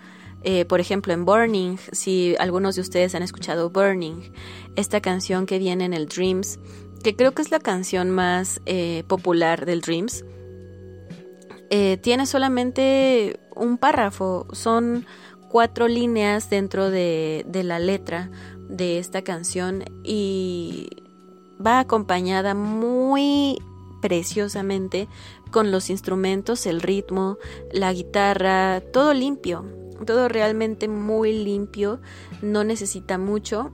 [0.44, 4.34] Eh, por ejemplo, en Burning, si algunos de ustedes han escuchado Burning,
[4.76, 6.60] esta canción que viene en el Dreams,
[7.02, 10.26] que creo que es la canción más eh, popular del Dreams,
[11.76, 15.08] eh, tiene solamente un párrafo, son
[15.50, 18.30] cuatro líneas dentro de, de la letra
[18.70, 20.88] de esta canción y
[21.66, 23.60] va acompañada muy
[24.04, 25.08] preciosamente
[25.50, 27.40] con los instrumentos, el ritmo,
[27.72, 29.66] la guitarra, todo limpio,
[30.06, 32.02] todo realmente muy limpio,
[32.44, 33.72] no necesita mucho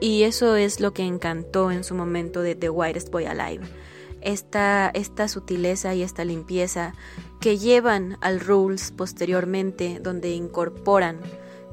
[0.00, 3.79] y eso es lo que encantó en su momento de The Whitest Boy Alive.
[4.20, 6.94] Esta, esta sutileza y esta limpieza
[7.40, 11.20] que llevan al Rules posteriormente, donde incorporan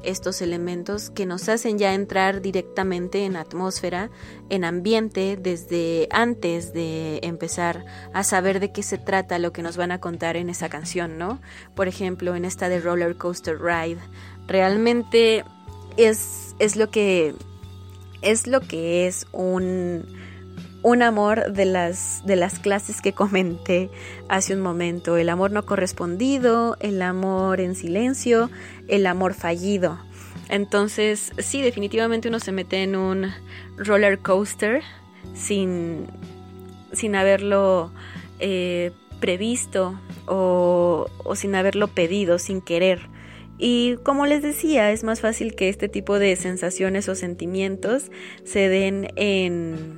[0.02, 4.10] estos elementos que nos hacen ya entrar directamente en atmósfera,
[4.48, 9.76] en ambiente, desde antes de empezar a saber de qué se trata lo que nos
[9.76, 11.40] van a contar en esa canción, ¿no?
[11.74, 13.98] Por ejemplo, en esta de Roller Coaster Ride,
[14.46, 15.44] realmente
[15.96, 17.34] es, es lo que
[18.20, 20.04] es lo que es un
[20.82, 23.90] un amor de las, de las clases que comenté
[24.28, 28.50] hace un momento, el amor no correspondido, el amor en silencio,
[28.86, 29.98] el amor fallido.
[30.48, 33.26] Entonces, sí, definitivamente uno se mete en un
[33.76, 34.82] roller coaster
[35.34, 36.06] sin,
[36.92, 37.92] sin haberlo
[38.38, 43.08] eh, previsto o, o sin haberlo pedido, sin querer.
[43.58, 48.10] Y como les decía, es más fácil que este tipo de sensaciones o sentimientos
[48.44, 49.97] se den en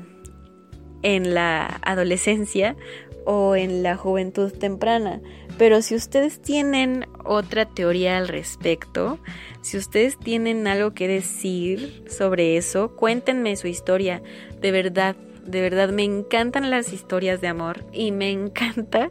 [1.02, 2.76] en la adolescencia
[3.24, 5.20] o en la juventud temprana.
[5.58, 9.18] Pero si ustedes tienen otra teoría al respecto,
[9.60, 14.22] si ustedes tienen algo que decir sobre eso, cuéntenme su historia.
[14.60, 19.10] De verdad, de verdad, me encantan las historias de amor y me encanta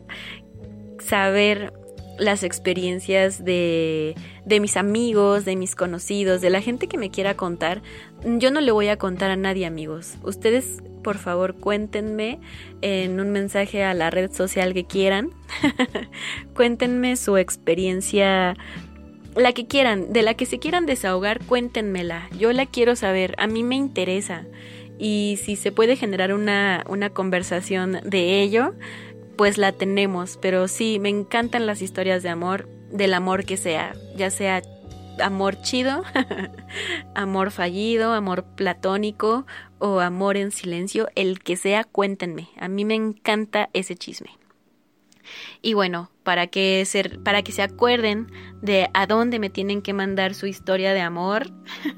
[1.00, 1.74] saber
[2.20, 4.16] las experiencias de,
[4.46, 7.82] de mis amigos, de mis conocidos, de la gente que me quiera contar.
[8.24, 10.16] Yo no le voy a contar a nadie, amigos.
[10.24, 12.40] Ustedes, por favor, cuéntenme
[12.82, 15.32] en un mensaje a la red social que quieran.
[16.54, 18.56] cuéntenme su experiencia
[19.36, 22.30] la que quieran, de la que se quieran desahogar, cuéntenmela.
[22.38, 24.46] Yo la quiero saber, a mí me interesa.
[24.98, 28.74] Y si se puede generar una, una conversación de ello,
[29.40, 33.96] pues la tenemos, pero sí, me encantan las historias de amor, del amor que sea,
[34.18, 34.62] ya sea
[35.24, 36.04] amor chido,
[37.16, 39.46] amor fallido, amor platónico
[39.78, 42.50] o amor en silencio, el que sea, cuéntenme.
[42.60, 44.39] A mí me encanta ese chisme.
[45.62, 49.94] Y bueno, para que, se, para que se acuerden de a dónde me tienen que
[49.94, 51.52] mandar su historia de amor,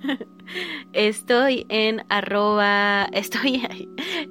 [0.94, 3.68] estoy en arroba, estoy,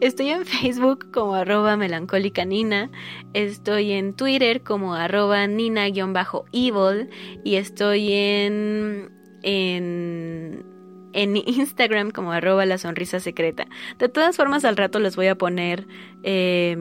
[0.01, 2.91] estoy en Facebook como arroba melancólica nina,
[3.35, 7.11] estoy en Twitter como arroba nina-evil
[7.45, 9.11] y estoy en,
[9.43, 10.71] en
[11.13, 13.67] en Instagram como arroba la sonrisa secreta.
[13.99, 15.87] De todas formas, al rato les voy a poner
[16.23, 16.77] eh,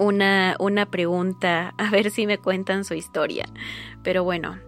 [0.00, 3.44] una, una pregunta, a ver si me cuentan su historia.
[4.02, 4.58] Pero bueno,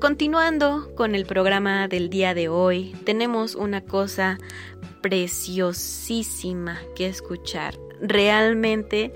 [0.00, 4.38] continuando con el programa del día de hoy, tenemos una cosa
[5.00, 9.14] preciosísima que escuchar, realmente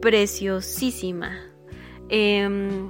[0.00, 1.40] preciosísima.
[2.08, 2.88] Eh,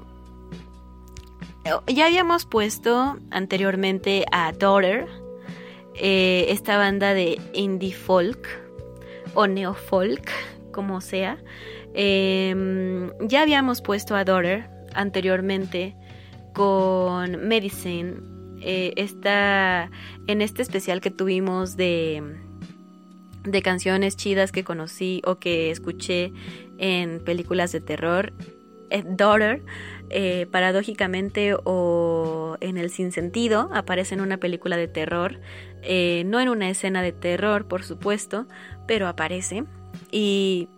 [1.87, 5.07] ya habíamos puesto anteriormente a Daughter,
[5.95, 8.47] eh, esta banda de indie folk
[9.35, 10.31] o neofolk,
[10.71, 11.39] como sea,
[11.95, 15.95] eh, ya habíamos puesto a Daughter anteriormente
[16.53, 18.15] con Medicine.
[18.61, 19.91] Eh, esta,
[20.27, 22.23] en este especial que tuvimos de,
[23.45, 26.33] de canciones chidas que conocí o que escuché
[26.79, 28.33] en películas de terror.
[28.91, 29.63] eh, Daughter,
[30.11, 35.39] eh, paradójicamente o en el sinsentido, aparece en una película de terror,
[35.83, 38.47] eh, no en una escena de terror, por supuesto,
[38.87, 39.65] pero aparece
[40.11, 40.69] y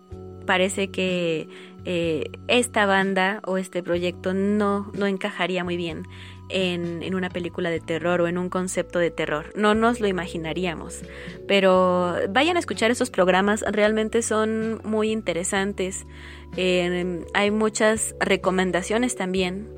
[0.51, 1.47] parece que
[1.85, 6.03] eh, esta banda o este proyecto no, no encajaría muy bien
[6.49, 9.53] en, en, una película de terror o en un concepto de terror.
[9.55, 11.03] No nos lo imaginaríamos.
[11.47, 16.05] Pero vayan a escuchar esos programas, realmente son muy interesantes.
[16.57, 19.69] Eh, hay muchas recomendaciones también.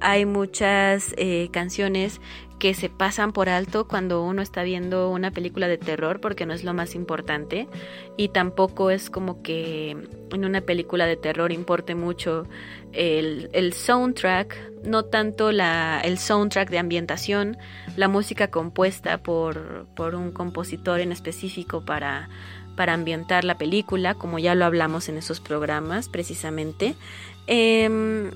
[0.00, 2.20] Hay muchas eh, canciones
[2.58, 6.54] que se pasan por alto cuando uno está viendo una película de terror porque no
[6.54, 7.68] es lo más importante
[8.16, 9.90] y tampoco es como que
[10.32, 12.46] en una película de terror importe mucho
[12.92, 17.56] el, el soundtrack, no tanto la, el soundtrack de ambientación,
[17.96, 22.28] la música compuesta por, por un compositor en específico para,
[22.76, 26.96] para ambientar la película, como ya lo hablamos en esos programas precisamente.
[27.46, 28.30] Eh,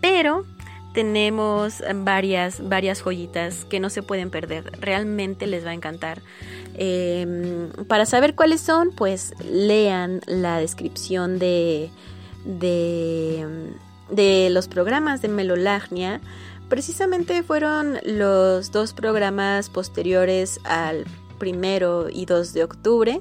[0.00, 0.46] pero
[0.92, 4.72] tenemos varias, varias joyitas que no se pueden perder.
[4.80, 6.20] Realmente les va a encantar.
[6.74, 11.90] Eh, para saber cuáles son, pues lean la descripción de,
[12.44, 13.46] de,
[14.10, 16.20] de los programas de Melolagnia.
[16.68, 21.04] Precisamente fueron los dos programas posteriores al
[21.38, 23.20] primero y 2 de octubre.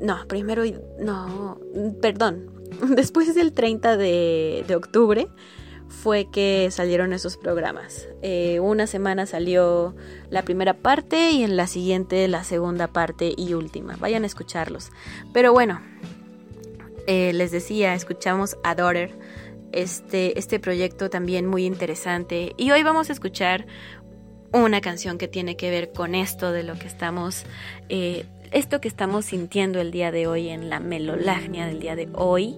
[0.00, 0.76] No, primero y...
[0.98, 1.58] No,
[2.00, 2.50] perdón.
[2.96, 5.28] Después del 30 de, de octubre
[5.94, 8.08] fue que salieron esos programas.
[8.20, 9.94] Eh, una semana salió
[10.28, 13.96] la primera parte y en la siguiente la segunda parte y última.
[13.96, 14.90] Vayan a escucharlos.
[15.32, 15.80] Pero bueno,
[17.06, 19.12] eh, les decía, escuchamos a Daughter,
[19.72, 22.52] este, este proyecto también muy interesante.
[22.56, 23.66] Y hoy vamos a escuchar
[24.52, 27.44] una canción que tiene que ver con esto de lo que estamos...
[27.88, 32.08] Eh, esto que estamos sintiendo el día de hoy en la melolagnia del día de
[32.14, 32.56] hoy,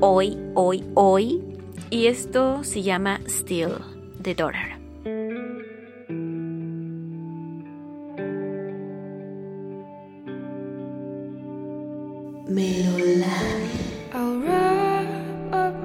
[0.00, 1.42] hoy, hoy, hoy,
[1.90, 3.78] y esto se llama Still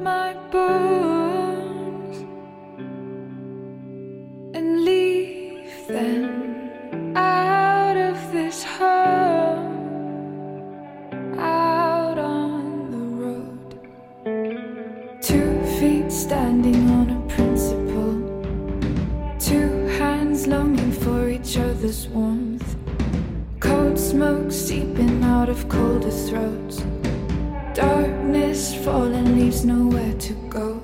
[0.04, 2.18] my bones
[4.56, 9.49] and leave them out of this home,
[16.30, 18.14] standing on a principle,
[19.40, 22.76] two hands longing for each other's warmth.
[23.60, 26.84] Cold smoke seeping out of colder throats.
[27.74, 30.84] Darkness falling leaves nowhere to go.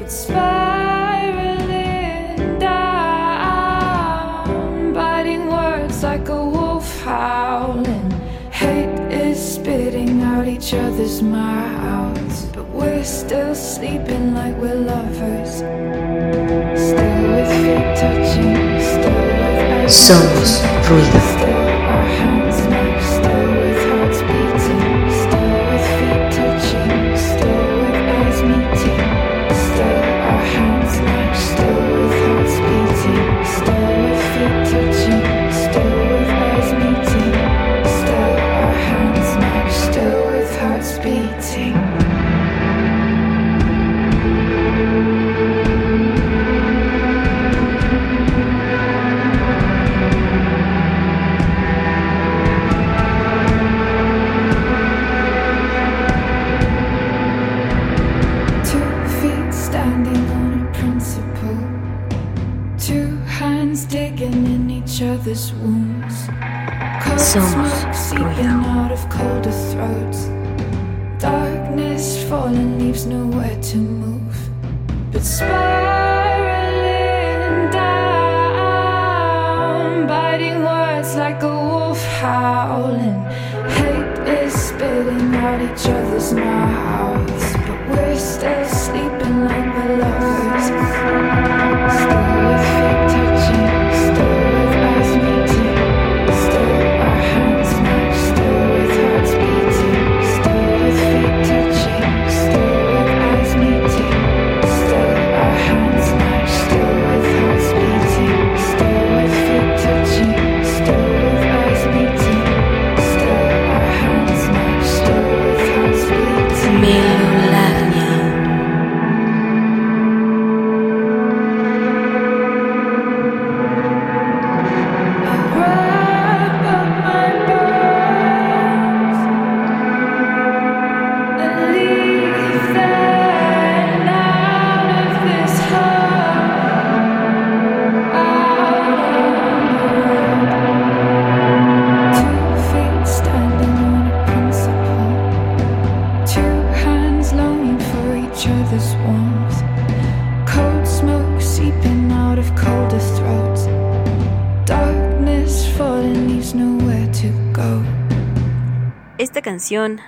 [0.00, 0.67] It's spiraling
[10.68, 15.56] each other's mouths, but we're still sleeping like we're lovers.
[16.76, 21.37] Still with feet touching, still with Somos ruido.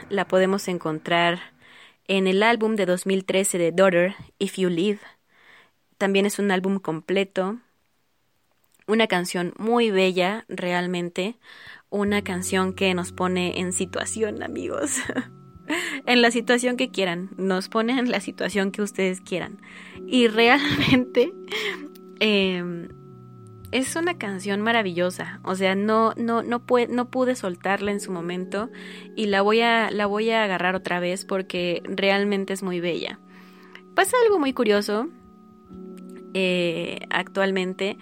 [0.08, 1.38] La podemos encontrar
[2.08, 5.00] en el álbum de 2013 de Daughter, If You Live.
[5.98, 7.58] También es un álbum completo.
[8.86, 11.36] Una canción muy bella, realmente.
[11.90, 14.96] Una canción que nos pone en situación, amigos.
[16.06, 17.28] en la situación que quieran.
[17.36, 19.60] Nos pone en la situación que ustedes quieran.
[20.06, 21.34] Y realmente
[22.18, 22.88] eh,
[23.72, 25.40] es una canción maravillosa.
[25.44, 28.70] O sea, no, no, no, pude, no pude soltarla en su momento.
[29.16, 33.20] Y la voy, a, la voy a agarrar otra vez porque realmente es muy bella.
[33.94, 35.08] Pasa algo muy curioso
[36.34, 37.98] eh, actualmente.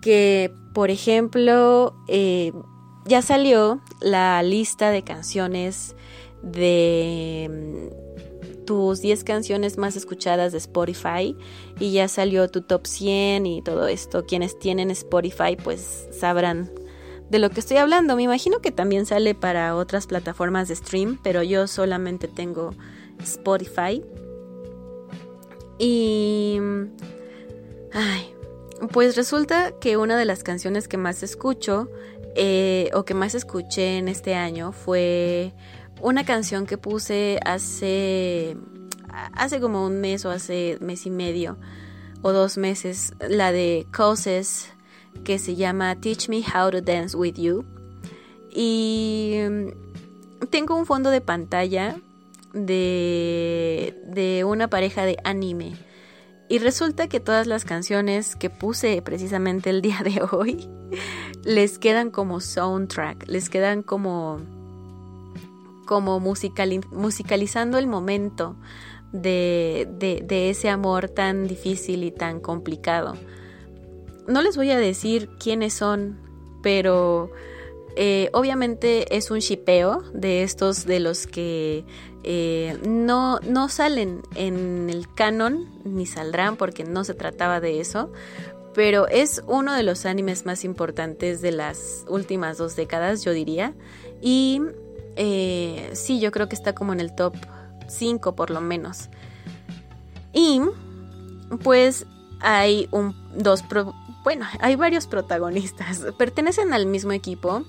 [0.00, 2.52] Que, por ejemplo, eh,
[3.04, 5.96] ya salió la lista de canciones
[6.42, 7.90] de
[8.68, 11.34] tus 10 canciones más escuchadas de Spotify
[11.80, 14.26] y ya salió tu top 100 y todo esto.
[14.26, 16.70] Quienes tienen Spotify pues sabrán
[17.30, 18.14] de lo que estoy hablando.
[18.14, 22.74] Me imagino que también sale para otras plataformas de stream, pero yo solamente tengo
[23.22, 24.04] Spotify.
[25.78, 26.60] Y...
[27.94, 28.34] Ay,
[28.92, 31.88] pues resulta que una de las canciones que más escucho
[32.36, 35.54] eh, o que más escuché en este año fue
[36.00, 38.56] una canción que puse hace
[39.32, 41.58] hace como un mes o hace mes y medio
[42.22, 44.72] o dos meses, la de Causes
[45.24, 47.64] que se llama Teach Me How to Dance with You.
[48.50, 51.96] Y mm, tengo un fondo de pantalla
[52.52, 55.76] de, de una pareja de anime.
[56.48, 60.68] Y resulta que todas las canciones que puse precisamente el día de hoy
[61.44, 64.40] les quedan como soundtrack, les quedan como
[65.88, 68.56] como musicali musicalizando el momento
[69.10, 73.16] de, de, ese amor tan difícil y tan complicado.
[74.26, 76.18] No les voy a decir quiénes son,
[76.62, 77.30] pero
[77.96, 81.86] eh, obviamente es un shipeo de estos de los que
[82.22, 88.12] eh, no, no salen en el canon ni saldrán porque no se trataba de eso.
[88.74, 93.72] Pero es uno de los animes más importantes de las últimas dos décadas, yo diría.
[94.20, 94.60] Y
[95.20, 97.34] eh, sí, yo creo que está como en el top
[97.88, 99.08] 5 por lo menos.
[100.32, 100.60] Y
[101.62, 102.06] pues
[102.40, 103.64] hay un dos
[104.22, 106.04] bueno, hay varios protagonistas.
[106.18, 107.64] Pertenecen al mismo equipo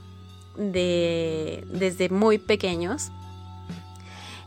[0.57, 3.11] de desde muy pequeños.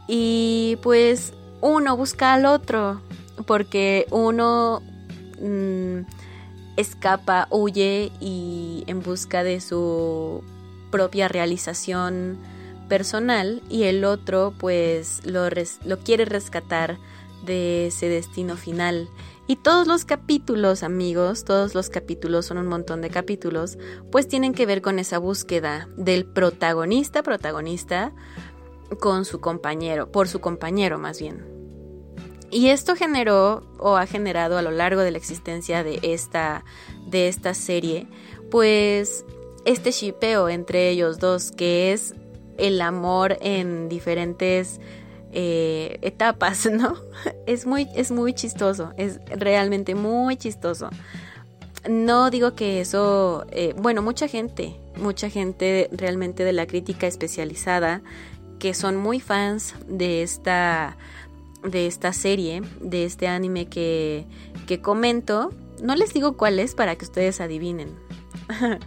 [0.06, 3.00] Y pues uno busca al otro
[3.46, 4.80] porque uno
[5.40, 6.00] mmm,
[6.76, 10.44] escapa, huye y en busca de su
[10.90, 12.38] propia realización
[12.92, 16.98] personal y el otro pues lo, lo quiere rescatar
[17.42, 19.08] de ese destino final.
[19.46, 23.78] Y todos los capítulos, amigos, todos los capítulos, son un montón de capítulos,
[24.10, 28.12] pues tienen que ver con esa búsqueda del protagonista, protagonista,
[29.00, 31.46] con su compañero, por su compañero más bien.
[32.50, 36.66] Y esto generó o ha generado a lo largo de la existencia de esta,
[37.06, 38.06] de esta serie,
[38.50, 39.24] pues
[39.64, 42.14] este shipeo entre ellos dos, que es
[42.58, 44.80] el amor en diferentes
[45.32, 46.96] eh, etapas, ¿no?
[47.46, 50.90] Es muy, es muy chistoso, es realmente muy chistoso.
[51.88, 58.02] No digo que eso, eh, bueno, mucha gente, mucha gente realmente de la crítica especializada
[58.60, 60.96] que son muy fans de esta,
[61.64, 64.26] de esta serie, de este anime que,
[64.68, 65.50] que comento.
[65.82, 67.88] No les digo cuál es para que ustedes adivinen.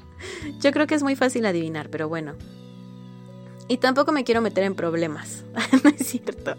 [0.62, 2.36] Yo creo que es muy fácil adivinar, pero bueno.
[3.68, 5.44] Y tampoco me quiero meter en problemas,
[5.84, 6.56] no es cierto.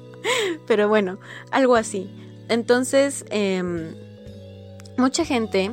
[0.66, 1.18] Pero bueno,
[1.50, 2.10] algo así.
[2.48, 3.62] Entonces, eh,
[4.96, 5.70] mucha gente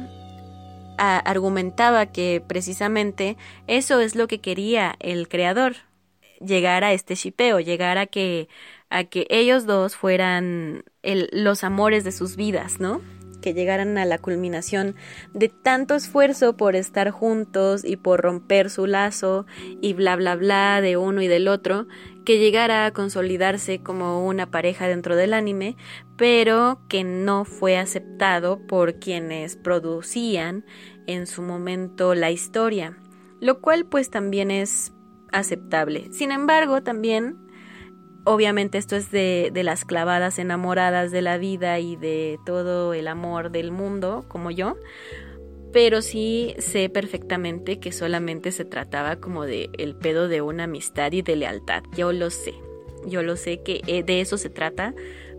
[0.97, 5.75] argumentaba que precisamente eso es lo que quería el creador,
[6.39, 8.47] llegar a este shipeo, llegar a que,
[8.89, 13.01] a que ellos dos fueran los amores de sus vidas, ¿no?
[13.43, 14.95] Que llegaran a la culminación
[15.33, 19.45] de tanto esfuerzo por estar juntos y por romper su lazo
[19.81, 21.85] y bla bla bla de uno y del otro,
[22.23, 25.75] que llegara a consolidarse como una pareja dentro del anime,
[26.15, 30.63] pero que no fue aceptado por quienes producían
[31.05, 32.97] en su momento la historia,
[33.41, 34.93] lo cual pues también es
[35.33, 36.07] aceptable.
[36.13, 37.42] Sin embargo, también
[38.25, 43.09] Obviamente esto es de, de, las clavadas enamoradas de la vida y de todo el
[43.09, 44.77] amor del mundo, como yo,
[45.73, 51.11] pero sí sé perfectamente que solamente se trataba como de el pedo de una amistad
[51.11, 51.83] y de lealtad.
[51.97, 52.53] Yo lo sé,
[53.05, 54.93] yo lo sé que eh, de eso se trata,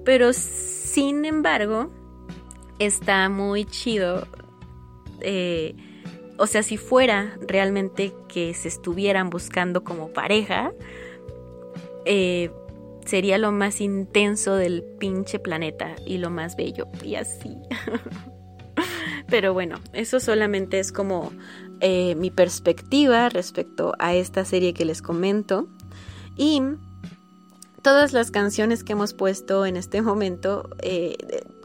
[0.05, 1.91] pero sin embargo
[2.81, 4.27] está muy chido.
[5.21, 5.77] Eh,
[6.37, 10.73] o sea, si fuera realmente que se estuvieran buscando como pareja,
[12.05, 12.51] eh,
[13.05, 17.57] sería lo más intenso del pinche planeta y lo más bello y así.
[19.29, 21.33] Pero bueno, eso solamente es como
[21.81, 25.69] eh, mi perspectiva respecto a esta serie que les comento.
[26.37, 26.63] Y
[27.83, 31.17] todas las canciones que hemos puesto en este momento, eh,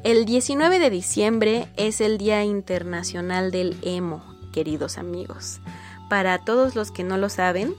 [0.03, 4.23] El 19 de diciembre es el Día Internacional del Emo,
[4.53, 5.61] queridos amigos.
[6.11, 7.73] Para todos los que no lo saben,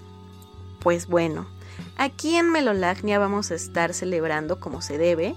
[0.80, 1.46] pues bueno,
[2.00, 5.36] aquí en Melolagnia vamos a estar celebrando como se debe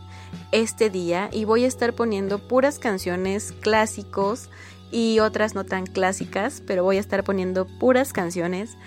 [0.54, 4.50] este día y voy a estar poniendo puras canciones clásicos
[4.90, 8.78] y otras no tan clásicas, pero voy a estar poniendo puras canciones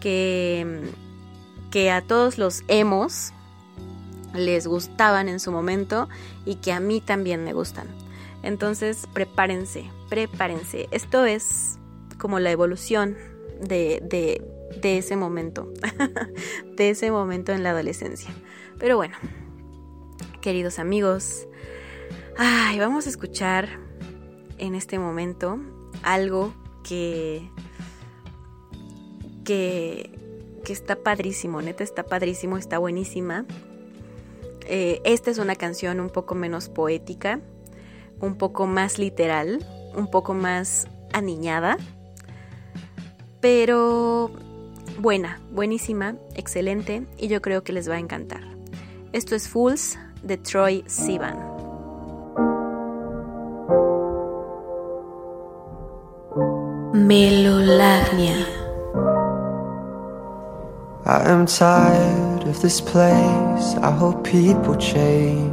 [0.00, 0.80] que,
[1.70, 3.32] que a todos los emos
[4.32, 6.08] les gustaban en su momento
[6.46, 7.86] y que a mí también me gustan.
[8.42, 10.88] Entonces, prepárense, prepárense.
[10.90, 11.78] Esto es
[12.16, 13.14] como la evolución
[13.60, 14.42] de, de,
[14.80, 15.72] de ese momento,
[16.76, 18.30] de ese momento en la adolescencia.
[18.78, 19.16] Pero bueno,
[20.40, 21.46] queridos amigos,
[22.78, 23.68] vamos a escuchar
[24.58, 25.58] en este momento
[26.02, 27.50] algo que,
[29.44, 30.10] que,
[30.64, 33.44] que está padrísimo, neta está padrísimo, está buenísima.
[34.68, 37.40] Eh, esta es una canción un poco menos poética,
[38.20, 39.64] un poco más literal,
[39.94, 41.78] un poco más aniñada,
[43.40, 44.32] pero
[44.98, 48.42] buena, buenísima, excelente y yo creo que les va a encantar.
[49.12, 51.36] Esto es Fools de Troy Sivan.
[56.92, 58.46] Melolagnia.
[61.04, 63.76] I am tired of this place.
[63.80, 65.52] I hope people change.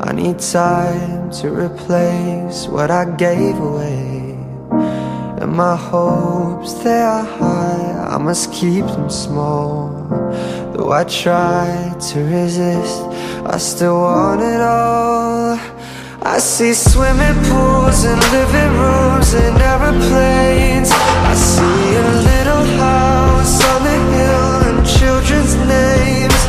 [0.00, 4.17] I need time to replace what I gave away.
[5.58, 8.14] My hopes, they are high.
[8.14, 9.90] I must keep them small.
[10.72, 13.02] Though I try to resist,
[13.44, 15.58] I still want it all.
[16.22, 20.90] I see swimming pools and living rooms and aeroplanes.
[20.92, 26.40] I see a little house on the hill and children's names.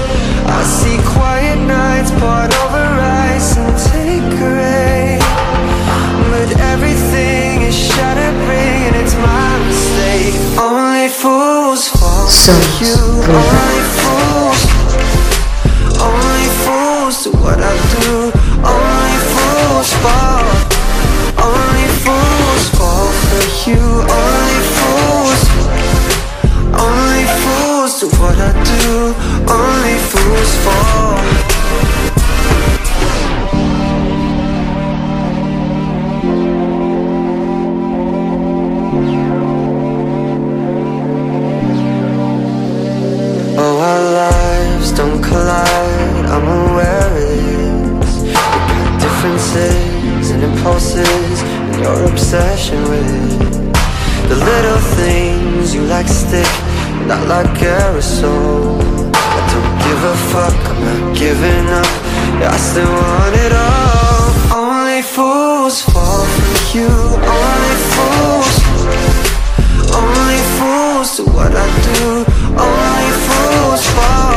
[0.45, 2.85] I see quiet nights poured over
[3.33, 5.17] ice and Tanqueray.
[6.29, 8.28] But everything is shattering
[11.21, 12.95] fools fall for you.
[13.27, 14.61] Only fools.
[15.99, 18.31] Only fools do what I do.
[18.63, 20.47] Only fools fall.
[21.47, 23.83] Only fools fall for you.
[24.19, 25.41] Only fools.
[26.87, 28.87] Only fools do what I do.
[29.59, 31.38] Only fools fall.
[50.59, 53.39] Impulses, and your obsession with
[54.27, 56.47] the little things you like stick,
[57.07, 58.79] not like aerosol.
[59.15, 60.57] I don't give a fuck.
[60.69, 61.91] I'm not giving up.
[62.39, 64.63] Yeah, I still want it all.
[64.63, 66.91] Only fools fall for you.
[67.37, 68.55] Only fools.
[69.95, 72.05] Only fools do what I do.
[72.67, 74.35] Only fools fall.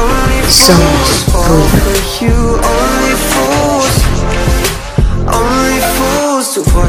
[0.00, 2.36] Only fools fall for you.
[2.56, 3.49] Only fools.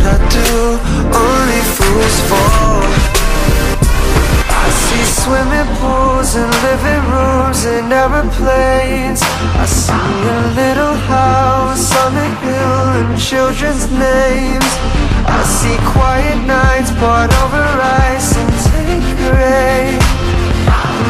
[0.02, 0.80] What I do.
[1.14, 2.82] Only fools fall.
[4.50, 9.22] I see swimming pools and living rooms and aeroplanes.
[9.62, 14.70] I see a little house on the hill and children's names.
[15.26, 17.66] I see quiet nights poured over
[18.10, 20.00] ice and Tanqueray.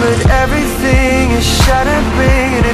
[0.02, 2.71] But everything is shattering and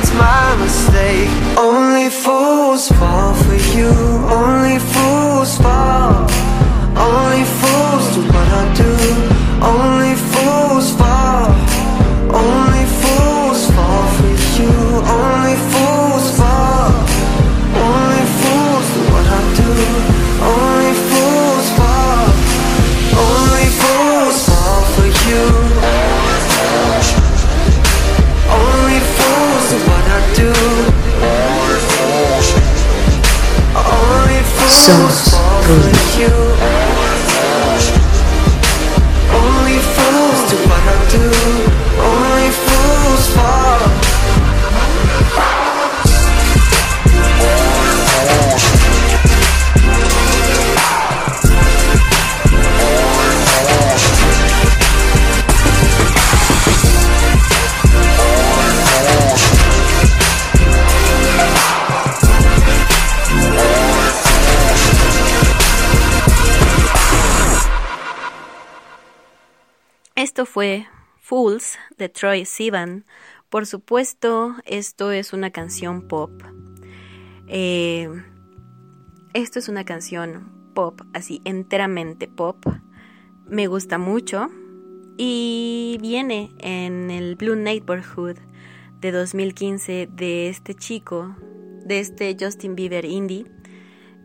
[72.07, 73.05] de Troy Sivan.
[73.49, 76.31] Por supuesto, esto es una canción pop.
[77.47, 78.09] Eh,
[79.33, 82.65] esto es una canción pop, así enteramente pop.
[83.45, 84.47] Me gusta mucho.
[85.17, 88.37] Y viene en el Blue Neighborhood
[89.01, 91.35] de 2015 de este chico,
[91.85, 93.45] de este Justin Bieber indie.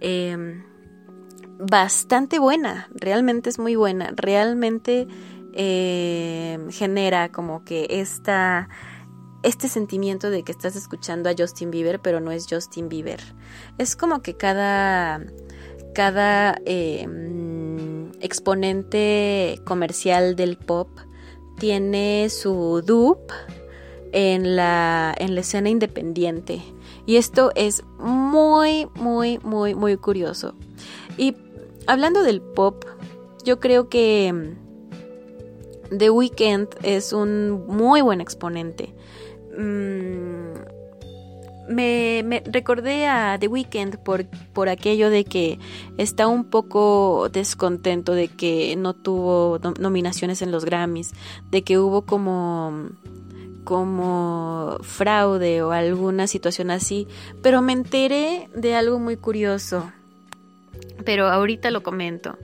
[0.00, 0.62] Eh,
[1.58, 5.06] bastante buena, realmente es muy buena, realmente
[5.53, 8.68] eh, genera como que esta,
[9.42, 13.20] este sentimiento de que estás escuchando a Justin Bieber, pero no es Justin Bieber.
[13.78, 15.24] Es como que cada,
[15.94, 20.88] cada eh, mm, exponente comercial del pop
[21.59, 23.34] tiene su dupe
[24.12, 26.62] en la, en la escena independiente.
[27.07, 30.55] Y esto es muy, muy, muy, muy curioso.
[31.16, 31.36] Y
[31.86, 32.84] hablando del pop,
[33.44, 34.61] yo creo que mm,
[35.97, 38.95] The Weeknd es un muy buen exponente.
[39.57, 40.55] Mm,
[41.68, 45.59] me, recordé a The Weeknd por, por aquello de que
[45.99, 51.12] está un poco descontento de que no tuvo nom- nominaciones en los Grammys,
[51.51, 52.88] de que hubo como
[53.64, 57.07] como fraude o alguna situación así,
[57.43, 59.93] pero me enteré de algo muy curioso,
[61.05, 62.36] pero ahorita lo comento.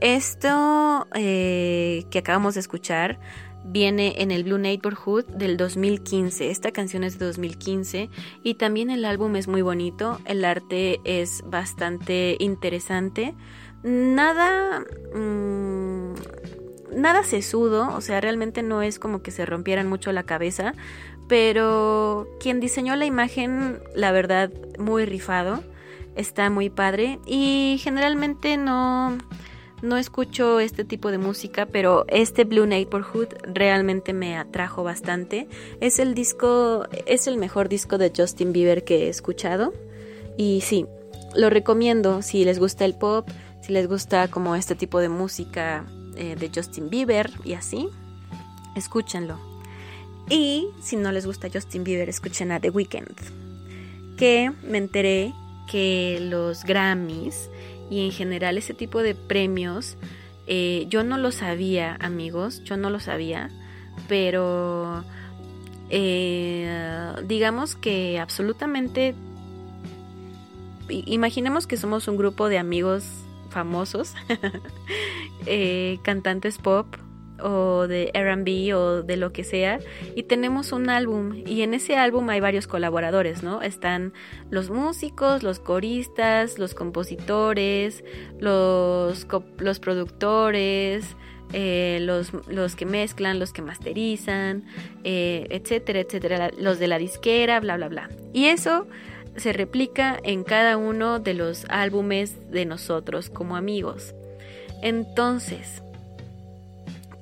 [0.00, 3.18] Esto eh, que acabamos de escuchar
[3.64, 6.50] viene en el Blue Neighborhood del 2015.
[6.50, 8.08] Esta canción es de 2015
[8.42, 13.34] y también el álbum es muy bonito, el arte es bastante interesante.
[13.82, 14.84] Nada...
[15.14, 16.14] mm,
[16.94, 20.74] nada sesudo, o sea, realmente no es como que se rompieran mucho la cabeza,
[21.28, 25.62] pero quien diseñó la imagen, la verdad, muy rifado,
[26.16, 29.18] está muy padre y generalmente no
[29.82, 35.48] no escucho este tipo de música, pero este Blue Neighborhood realmente me atrajo bastante.
[35.80, 39.72] Es el disco, es el mejor disco de Justin Bieber que he escuchado
[40.36, 40.86] y sí,
[41.34, 43.28] lo recomiendo si les gusta el pop,
[43.60, 45.84] si les gusta como este tipo de música
[46.16, 47.88] eh, de Justin Bieber y así,
[48.76, 49.38] escúchenlo.
[50.30, 53.16] Y si no les gusta Justin Bieber, escuchen a The Weeknd.
[54.16, 55.32] Que me enteré
[55.70, 57.48] que los Grammys
[57.90, 59.96] y en general ese tipo de premios,
[60.46, 63.50] eh, yo no lo sabía, amigos, yo no lo sabía,
[64.08, 65.04] pero
[65.90, 69.14] eh, digamos que absolutamente
[70.88, 73.04] imaginemos que somos un grupo de amigos
[73.50, 74.14] famosos,
[75.46, 76.86] eh, cantantes pop
[77.40, 79.80] o de RB o de lo que sea,
[80.14, 83.62] y tenemos un álbum, y en ese álbum hay varios colaboradores, ¿no?
[83.62, 84.12] Están
[84.50, 88.04] los músicos, los coristas, los compositores,
[88.38, 89.26] los,
[89.58, 91.16] los productores,
[91.52, 94.64] eh, los, los que mezclan, los que masterizan,
[95.04, 98.10] eh, etcétera, etcétera, los de la disquera, bla, bla, bla.
[98.34, 98.86] Y eso
[99.36, 104.14] se replica en cada uno de los álbumes de nosotros como amigos.
[104.82, 105.82] Entonces,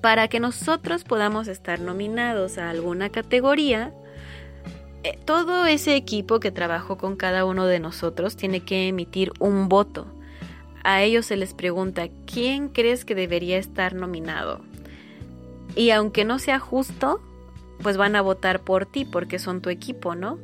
[0.00, 3.92] para que nosotros podamos estar nominados a alguna categoría,
[5.02, 9.68] eh, todo ese equipo que trabajó con cada uno de nosotros tiene que emitir un
[9.68, 10.06] voto.
[10.82, 14.60] A ellos se les pregunta, ¿quién crees que debería estar nominado?
[15.74, 17.20] Y aunque no sea justo,
[17.82, 20.38] pues van a votar por ti porque son tu equipo, ¿no?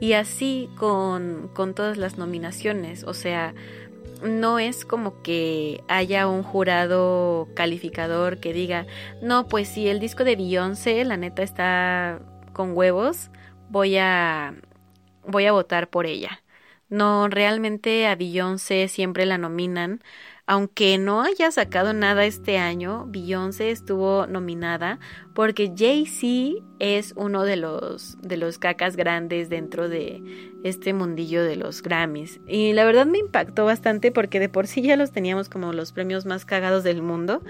[0.00, 3.54] Y así con, con todas las nominaciones, o sea,
[4.22, 8.86] no es como que haya un jurado calificador que diga,
[9.22, 12.20] no, pues si el disco de Beyoncé, la neta está
[12.52, 13.30] con huevos,
[13.68, 14.54] voy a
[15.26, 16.42] voy a votar por ella.
[16.88, 20.02] No, realmente a Beyoncé siempre la nominan,
[20.46, 25.00] aunque no haya sacado nada este año, Beyoncé estuvo nominada
[25.34, 30.22] porque Jay-Z es uno de los de los cacas grandes dentro de
[30.62, 32.40] este mundillo de los Grammys.
[32.46, 35.90] Y la verdad me impactó bastante porque de por sí ya los teníamos como los
[35.90, 37.42] premios más cagados del mundo.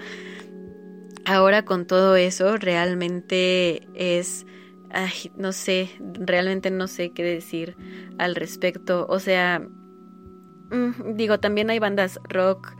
[1.23, 4.47] Ahora con todo eso realmente es
[4.89, 7.75] ay, no sé, realmente no sé qué decir
[8.17, 9.05] al respecto.
[9.07, 9.59] O sea,
[10.71, 12.75] mm, digo, también hay bandas rock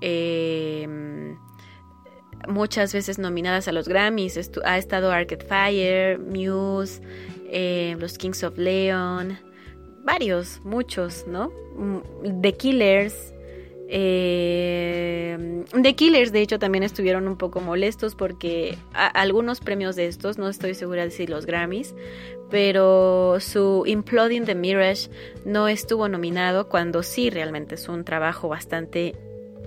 [0.00, 1.36] eh,
[2.46, 4.50] muchas veces nominadas a los Grammys.
[4.64, 7.02] Ha estado Arcade Fire, Muse,
[7.50, 9.38] eh, los Kings of Leon,
[10.04, 11.50] varios, muchos, ¿no?
[11.76, 13.34] Mm, The Killers.
[13.90, 20.36] eh, The Killers, de hecho, también estuvieron un poco molestos porque algunos premios de estos,
[20.36, 21.94] no estoy segura de si los Grammys,
[22.50, 25.10] pero su Imploding the Mirage
[25.44, 29.14] no estuvo nominado cuando sí realmente es un trabajo bastante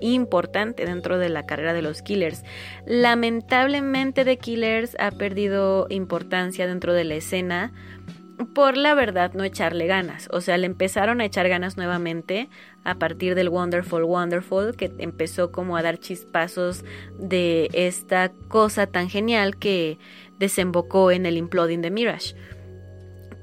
[0.02, 2.44] importante dentro de la carrera de los Killers.
[2.86, 7.72] Lamentablemente The Killers ha perdido importancia dentro de la escena
[8.54, 10.28] por la verdad no echarle ganas.
[10.32, 12.48] O sea, le empezaron a echar ganas nuevamente
[12.84, 16.84] a partir del Wonderful Wonderful, que empezó como a dar chispazos
[17.18, 19.98] de esta cosa tan genial que
[20.38, 22.34] desembocó en el Imploding de Mirage.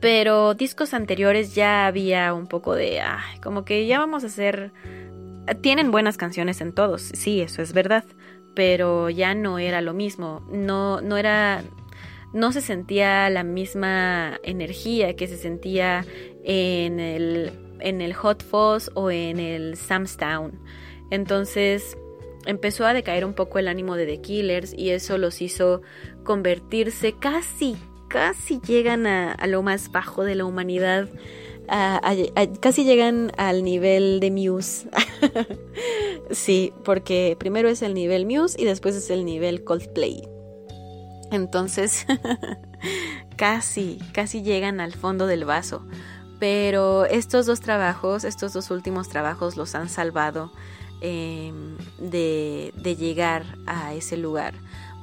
[0.02, 3.02] Pero discos anteriores ya había un poco de,
[3.44, 4.72] como que ya vamos a hacer...
[5.62, 8.04] Tienen buenas canciones en todos, sí, eso es verdad,
[8.54, 11.64] pero ya no era lo mismo, no, no era,
[12.34, 16.06] no se sentía la misma energía que se sentía
[16.44, 20.60] en el, en el Hot Fuzz o en el Samstown.
[21.10, 21.98] Entonces
[22.46, 25.82] empezó a decaer un poco el ánimo de The Killers y eso los hizo
[26.24, 27.76] convertirse casi,
[28.08, 31.10] casi llegan a lo más bajo de la humanidad.
[32.60, 34.90] Casi llegan al nivel de Muse.
[36.32, 40.28] sí, porque primero es el nivel Muse y después es el nivel Coldplay.
[41.32, 42.06] Entonces,
[43.36, 45.86] casi, casi llegan al fondo del vaso.
[46.40, 50.52] Pero estos dos trabajos, estos dos últimos trabajos los han salvado
[51.02, 51.52] eh,
[51.98, 54.54] de, de llegar a ese lugar.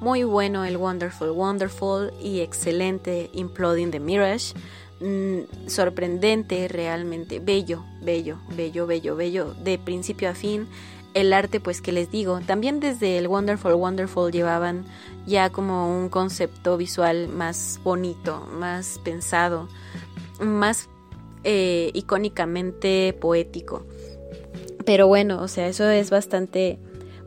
[0.00, 4.54] Muy bueno el Wonderful Wonderful y excelente Imploding the Mirage.
[5.01, 10.66] Mm, sorprendente, realmente bello, bello, bello, bello, bello, de principio a fin.
[11.12, 14.85] El arte, pues que les digo, también desde el Wonderful Wonderful llevaban
[15.27, 19.68] ya como un concepto visual más bonito, más pensado,
[20.40, 20.89] más
[21.44, 23.86] eh, icónicamente poético.
[24.85, 26.78] Pero bueno, o sea, eso es bastante,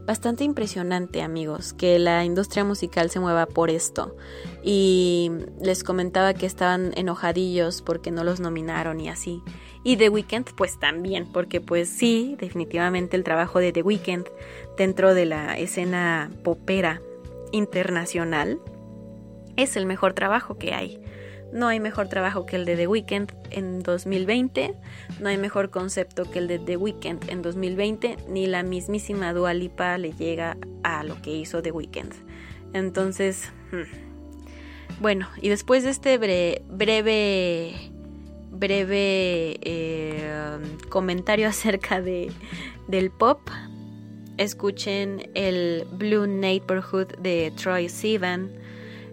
[0.09, 4.15] bastante impresionante, amigos, que la industria musical se mueva por esto.
[4.63, 5.29] Y
[5.61, 9.43] les comentaba que estaban enojadillos porque no los nominaron y así.
[9.83, 14.25] Y The Weeknd, pues también, porque pues sí, definitivamente el trabajo de The Weeknd
[14.79, 17.03] dentro de la escena popera
[17.51, 18.59] internacional
[19.57, 20.99] es el mejor trabajo que hay.
[21.51, 24.75] No hay mejor trabajo que el de The Weeknd en 2020,
[25.19, 29.53] no hay mejor concepto que el de The Weeknd en 2020, ni la mismísima Dua
[29.53, 32.13] Lipa le llega a lo que hizo The Weeknd.
[32.73, 35.01] Entonces, hmm.
[35.01, 37.73] bueno, y después de este bre breve,
[38.51, 40.59] breve eh,
[40.89, 42.31] comentario acerca de,
[42.87, 43.39] del pop,
[44.37, 48.51] escuchen el Blue Neighborhood de Troy Sivan.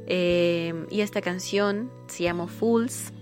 [0.06, 3.12] Eh, y esta canción se llama Fools.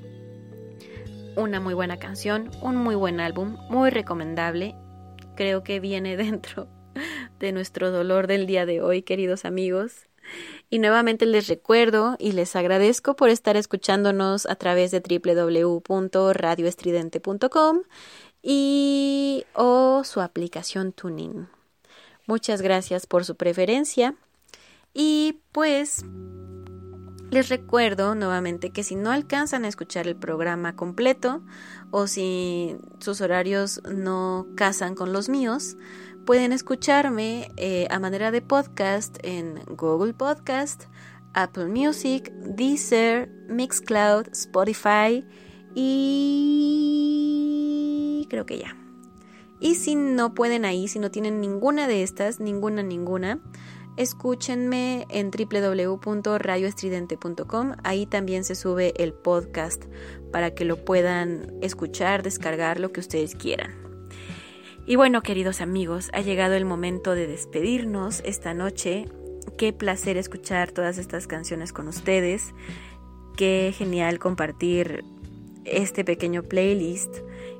[1.36, 4.76] Una muy buena canción, un muy buen álbum, muy recomendable.
[5.36, 6.68] Creo que viene dentro
[7.38, 10.06] de nuestro dolor del día de hoy, queridos amigos.
[10.70, 17.82] Y nuevamente les recuerdo y les agradezco por estar escuchándonos a través de www.radioestridente.com
[18.42, 21.48] y o su aplicación Tuning.
[22.26, 24.14] Muchas gracias por su preferencia
[24.94, 26.06] y pues
[27.34, 31.42] les recuerdo nuevamente que si no alcanzan a escuchar el programa completo
[31.90, 35.76] o si sus horarios no casan con los míos,
[36.24, 40.84] pueden escucharme eh, a manera de podcast en Google Podcast,
[41.32, 45.26] Apple Music, Deezer, Mixcloud, Spotify
[45.74, 47.08] y
[48.30, 48.76] creo que ya.
[49.58, 53.40] Y si no pueden ahí, si no tienen ninguna de estas, ninguna, ninguna,
[53.96, 57.72] escúchenme en www.radioestridente.com.
[57.82, 59.84] Ahí también se sube el podcast
[60.32, 63.74] para que lo puedan escuchar, descargar, lo que ustedes quieran.
[64.86, 69.06] Y bueno, queridos amigos, ha llegado el momento de despedirnos esta noche.
[69.56, 72.54] Qué placer escuchar todas estas canciones con ustedes.
[73.36, 75.04] Qué genial compartir
[75.64, 77.18] este pequeño playlist.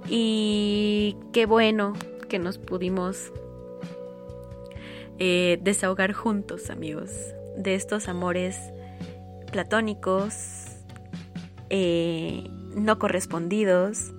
[0.09, 1.95] Y qué bueno
[2.29, 3.33] que nos pudimos
[5.19, 7.11] eh, desahogar juntos, amigos,
[7.57, 8.59] de estos amores
[9.51, 10.67] platónicos,
[11.71, 14.13] eh, no correspondidos,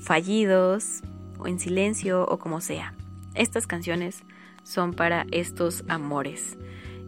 [0.00, 1.02] fallidos,
[1.38, 2.94] o en silencio, o como sea.
[3.34, 4.22] Estas canciones
[4.64, 6.58] son para estos amores.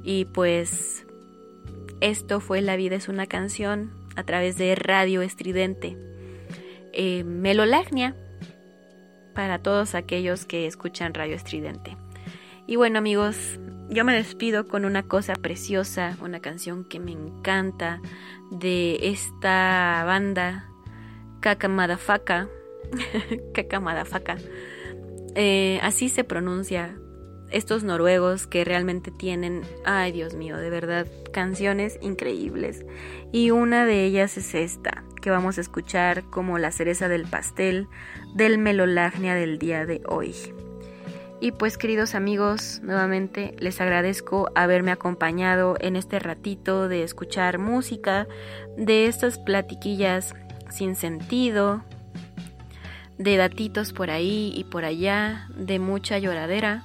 [0.02, 1.06] Y pues
[2.00, 5.96] esto fue La vida es una canción a través de Radio Estridente.
[6.92, 8.16] Eh, Melolagnia
[9.34, 11.96] para todos aquellos que escuchan Radio Estridente.
[12.70, 18.00] Y bueno amigos, yo me despido con una cosa preciosa, una canción que me encanta
[18.52, 20.70] de esta banda
[21.40, 22.48] Kakamadafaka.
[23.54, 24.36] Kakamadafaka.
[25.36, 26.96] Eh, así se pronuncia.
[27.50, 32.84] Estos noruegos que realmente tienen, ay Dios mío, de verdad, canciones increíbles.
[33.32, 37.86] Y una de ellas es esta, que vamos a escuchar como la cereza del pastel
[38.34, 40.34] del Melolagnia del día de hoy.
[41.40, 48.26] Y pues queridos amigos, nuevamente les agradezco haberme acompañado en este ratito de escuchar música,
[48.76, 50.34] de estas platiquillas
[50.68, 51.82] sin sentido,
[53.16, 56.84] de datitos por ahí y por allá, de mucha lloradera.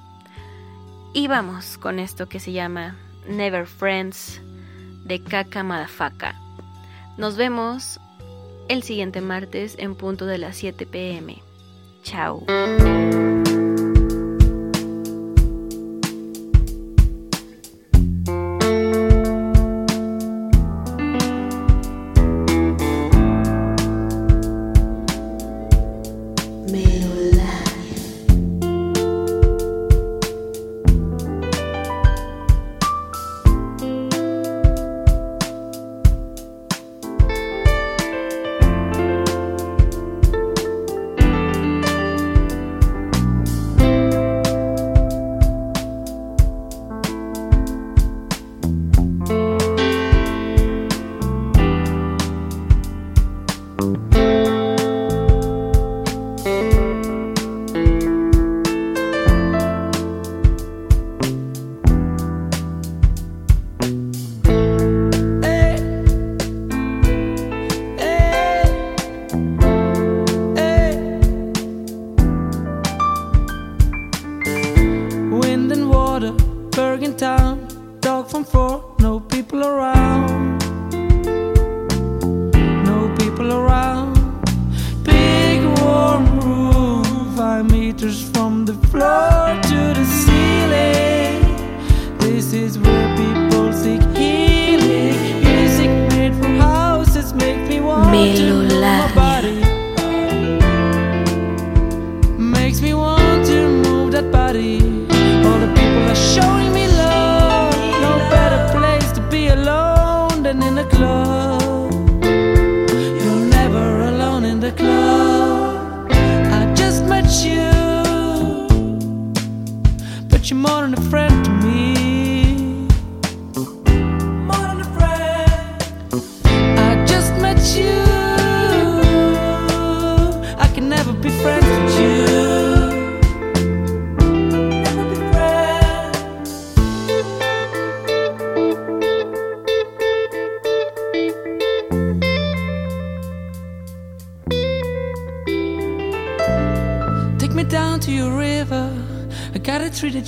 [1.14, 4.41] Y vamos con esto que se llama Never Friends
[5.06, 6.40] de Caca Madafaca.
[7.18, 7.99] Nos vemos
[8.69, 11.41] el siguiente martes en punto de las 7 pm.
[12.03, 12.45] Chao.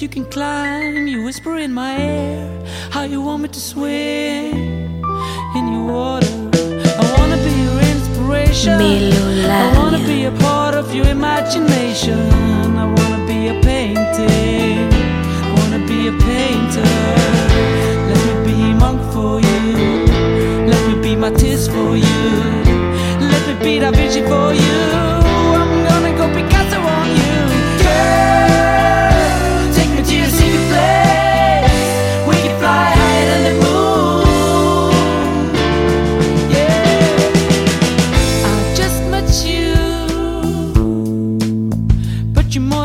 [0.01, 0.56] you can climb.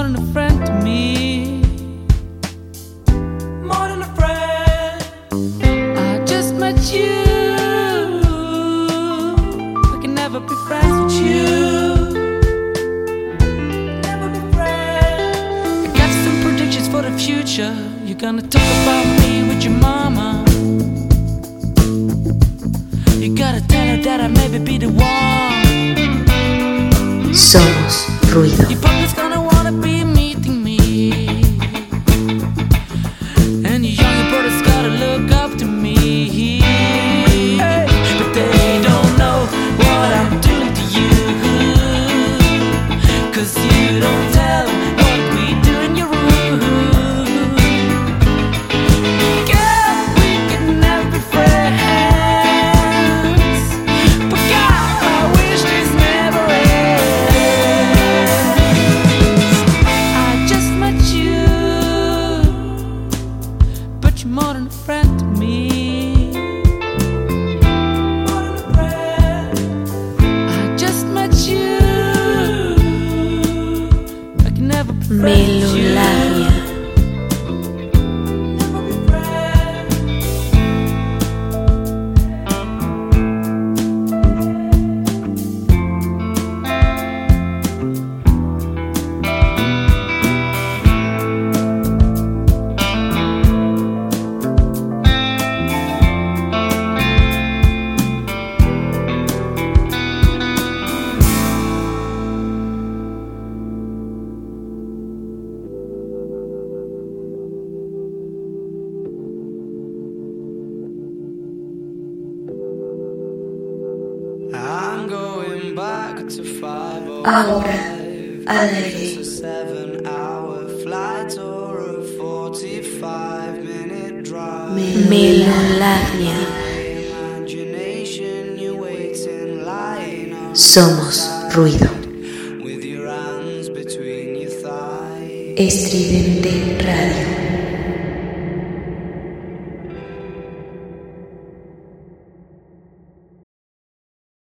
[0.03, 1.22] more than a friend to me.